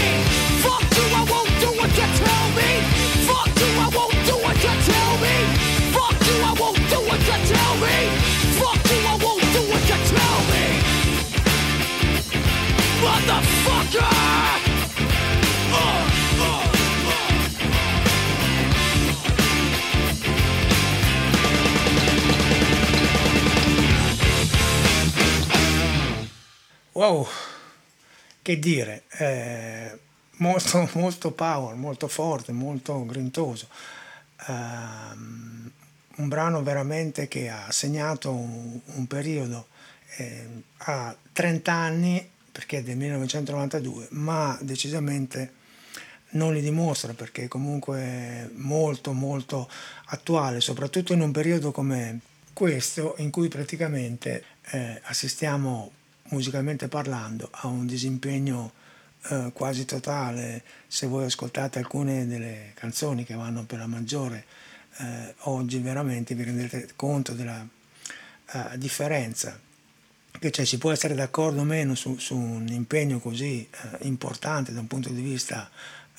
Fuck 0.71 0.99
won't 1.29 1.51
do 1.59 1.71
me. 2.55 2.69
Fuck 3.27 3.59
won't 3.95 4.15
do 4.27 4.35
me. 5.21 5.35
Fuck 5.91 6.23
won't 6.59 6.79
do 6.89 7.01
me. 7.81 7.95
Fuck 8.59 8.85
won't 9.21 9.45
do 9.53 9.61
me. 10.49 10.65
Motherfucker! 13.01 14.15
Uh. 15.73 16.11
Wow, 26.93 27.25
che 28.43 28.59
dire, 28.59 29.05
eh, 29.17 29.97
molto, 30.41 30.89
molto 30.99 31.31
power, 31.31 31.75
molto 31.75 32.07
forte, 32.07 32.51
molto 32.51 33.05
grintoso. 33.05 33.67
Um, 34.47 35.71
un 36.17 36.27
brano 36.27 36.61
veramente 36.61 37.27
che 37.27 37.49
ha 37.49 37.71
segnato 37.71 38.31
un, 38.31 38.79
un 38.85 39.07
periodo 39.07 39.67
eh, 40.17 40.47
a 40.77 41.15
30 41.31 41.71
anni, 41.71 42.29
perché 42.51 42.79
è 42.79 42.83
del 42.83 42.97
1992, 42.97 44.07
ma 44.11 44.57
decisamente 44.61 45.59
non 46.31 46.53
li 46.53 46.61
dimostra 46.61 47.13
perché 47.13 47.47
comunque 47.47 47.99
è 47.99 48.49
molto 48.53 49.13
molto 49.13 49.69
attuale, 50.05 50.61
soprattutto 50.61 51.13
in 51.13 51.21
un 51.21 51.31
periodo 51.31 51.71
come 51.71 52.19
questo 52.53 53.15
in 53.17 53.31
cui 53.31 53.47
praticamente 53.47 54.43
eh, 54.71 54.99
assistiamo 55.03 55.91
musicalmente 56.29 56.87
parlando 56.87 57.49
a 57.51 57.67
un 57.67 57.85
disimpegno 57.85 58.71
eh, 59.29 59.51
quasi 59.53 59.85
totale, 59.85 60.63
se 60.87 61.07
voi 61.07 61.25
ascoltate 61.25 61.79
alcune 61.79 62.25
delle 62.27 62.71
canzoni 62.73 63.23
che 63.23 63.35
vanno 63.35 63.65
per 63.65 63.79
la 63.79 63.87
maggiore 63.87 64.45
eh, 64.97 65.35
oggi 65.41 65.79
veramente 65.79 66.35
vi 66.35 66.43
rendete 66.43 66.89
conto 66.95 67.33
della 67.33 67.65
uh, 68.53 68.77
differenza. 68.77 69.59
Che 70.31 70.51
cioè, 70.51 70.65
si 70.65 70.77
può 70.77 70.91
essere 70.91 71.13
d'accordo 71.13 71.61
o 71.61 71.63
meno 71.63 71.93
su, 71.95 72.17
su 72.17 72.35
un 72.35 72.67
impegno 72.69 73.19
così 73.19 73.67
uh, 73.71 74.05
importante 74.05 74.73
da 74.73 74.79
un 74.79 74.87
punto 74.87 75.09
di 75.09 75.21
vista 75.21 75.69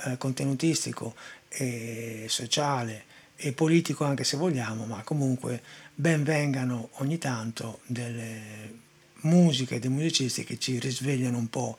uh, 0.05 0.17
contenutistico 0.17 1.15
e 1.49 2.27
sociale 2.29 3.05
e 3.37 3.53
politico 3.53 4.05
anche 4.05 4.25
se 4.25 4.37
vogliamo, 4.37 4.85
ma 4.85 5.03
comunque 5.03 5.63
ben 5.95 6.23
vengano 6.23 6.91
ogni 6.95 7.19
tanto 7.19 7.81
delle 7.87 8.81
musiche, 9.23 9.79
dei 9.79 9.91
musicisti 9.91 10.45
che 10.45 10.59
ci 10.59 10.79
risvegliano 10.79 11.37
un 11.37 11.49
po' 11.49 11.79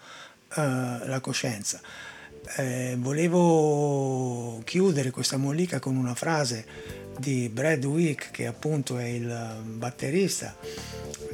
la 0.55 1.19
coscienza. 1.21 1.81
Eh, 2.57 2.95
volevo 2.97 4.61
chiudere 4.65 5.11
questa 5.11 5.37
mollica 5.37 5.79
con 5.79 5.95
una 5.95 6.13
frase 6.13 6.65
di 7.17 7.49
Brad 7.49 7.83
Wick, 7.85 8.31
che 8.31 8.47
appunto 8.47 8.97
è 8.97 9.05
il 9.05 9.61
batterista 9.63 10.55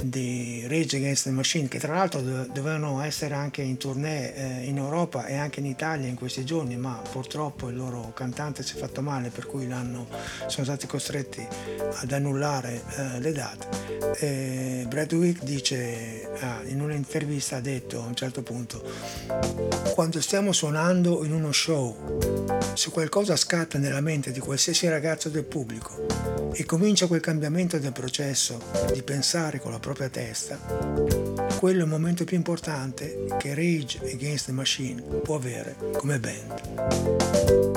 di 0.02 0.66
Rage 0.68 0.98
Against 0.98 1.24
the 1.26 1.32
Machine, 1.32 1.68
che 1.68 1.80
tra 1.80 1.94
l'altro 1.94 2.22
dovevano 2.22 3.02
essere 3.02 3.34
anche 3.34 3.62
in 3.62 3.78
tournée 3.78 4.34
eh, 4.34 4.66
in 4.66 4.78
Europa 4.78 5.26
e 5.26 5.36
anche 5.36 5.60
in 5.60 5.66
Italia 5.66 6.08
in 6.08 6.16
questi 6.16 6.46
giorni, 6.46 6.78
ma 6.78 7.02
purtroppo 7.12 7.70
il 7.70 7.76
loro 7.76 8.12
cantante 8.14 8.64
si 8.64 8.76
è 8.76 8.80
fatto 8.80 9.02
male, 9.02 9.30
per 9.30 9.46
cui 9.46 9.68
sono 9.68 10.08
stati 10.48 10.88
costretti 10.88 11.46
ad 12.02 12.12
annullare 12.12 12.82
eh, 12.96 13.20
le 13.20 13.32
date. 13.32 13.68
E 14.20 14.86
Brad 14.88 15.12
Wick 15.14 15.44
dice, 15.44 16.30
ah, 16.40 16.62
in 16.66 16.82
un'intervista 16.82 17.58
ha 17.58 17.62
detto 17.62 18.02
a 18.02 18.06
un 18.06 18.16
certo 18.16 18.42
punto, 18.42 18.82
quando 19.94 20.22
stiamo 20.22 20.52
suonando 20.52 21.24
in 21.26 21.34
uno 21.34 21.52
show, 21.52 22.18
se 22.74 22.90
qualcosa 22.90 23.36
scatta 23.36 23.78
nella 23.78 24.02
mente 24.02 24.32
di 24.32 24.40
qualsiasi 24.40 24.88
ragazzo 24.88 25.30
del 25.30 25.44
pubblico 25.44 25.69
e 26.54 26.66
comincia 26.66 27.08
quel 27.08 27.22
cambiamento 27.22 27.78
del 27.78 27.92
processo 27.92 28.60
di 28.92 29.04
pensare 29.04 29.60
con 29.60 29.72
la 29.72 29.80
propria 29.80 30.10
testa, 30.10 30.58
quello 31.60 31.82
è 31.82 31.84
il 31.84 31.90
momento 31.90 32.24
più 32.24 32.38
importante 32.38 33.26
che 33.38 33.54
Rage 33.54 34.00
Against 34.14 34.46
the 34.46 34.54
Machine 34.54 35.02
può 35.02 35.36
avere 35.36 35.76
come 35.98 36.18
band. 36.18 37.68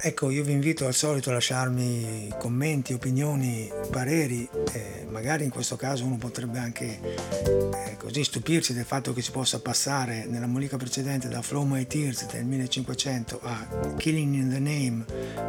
Ecco, 0.00 0.30
io 0.30 0.44
vi 0.44 0.52
invito 0.52 0.86
al 0.86 0.94
solito 0.94 1.30
a 1.30 1.32
lasciarmi 1.32 2.34
commenti, 2.38 2.92
opinioni, 2.92 3.70
pareri, 3.90 4.48
eh, 4.72 5.06
magari 5.08 5.44
in 5.44 5.50
questo 5.50 5.76
caso 5.76 6.04
uno 6.04 6.16
potrebbe 6.16 6.58
anche 6.58 7.00
eh, 7.42 7.96
così 7.98 8.22
stupirsi 8.22 8.72
del 8.72 8.84
fatto 8.84 9.12
che 9.12 9.22
si 9.22 9.30
possa 9.32 9.60
passare 9.60 10.24
nella 10.26 10.46
mollica 10.46 10.76
precedente 10.76 11.28
da 11.28 11.42
Flow 11.42 11.64
My 11.64 11.86
Tears 11.86 12.30
del 12.30 12.44
1500 12.44 13.40
a 13.42 13.94
Killing 13.96 14.34
in 14.34 14.50
the 14.50 14.58
Name 14.58 15.04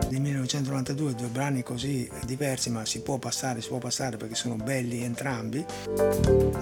del 0.10 0.20
1992, 0.20 1.16
due 1.16 1.28
brani 1.28 1.62
così 1.64 2.10
diversi, 2.26 2.72
ma 2.72 2.86
si 2.86 3.02
può 3.02 3.18
passare, 3.18 3.62
si 3.62 3.68
può 3.68 3.78
passare 3.78 4.18
perché 4.18 4.36
sono 4.36 4.56
belli 4.56 5.04
entrambi. 5.04 5.64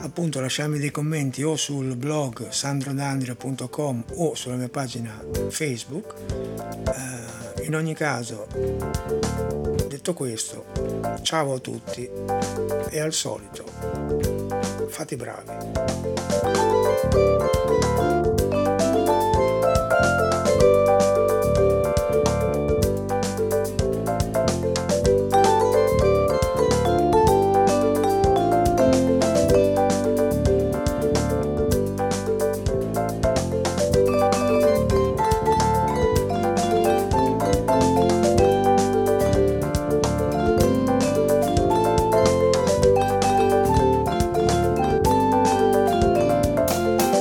Appunto 0.02 0.40
lasciarmi 0.48 0.80
dei 0.80 0.92
commenti 0.92 1.44
o 1.44 1.58
sul 1.58 1.98
blog 1.98 2.48
sandrodandria.com 2.50 4.04
o 4.14 4.34
sulla 4.34 4.56
mia 4.56 4.70
pagina 4.70 5.22
Facebook. 5.50 6.14
Eh, 7.58 7.66
in 7.66 7.76
ogni 7.76 7.94
caso, 7.94 8.48
detto 9.90 10.14
questo, 10.14 10.68
ciao 11.22 11.54
a 11.54 11.60
tutti 11.60 12.10
e 12.90 13.00
al 13.00 13.12
solito, 13.12 13.66
fate 14.88 15.18
bravi. 15.18 15.52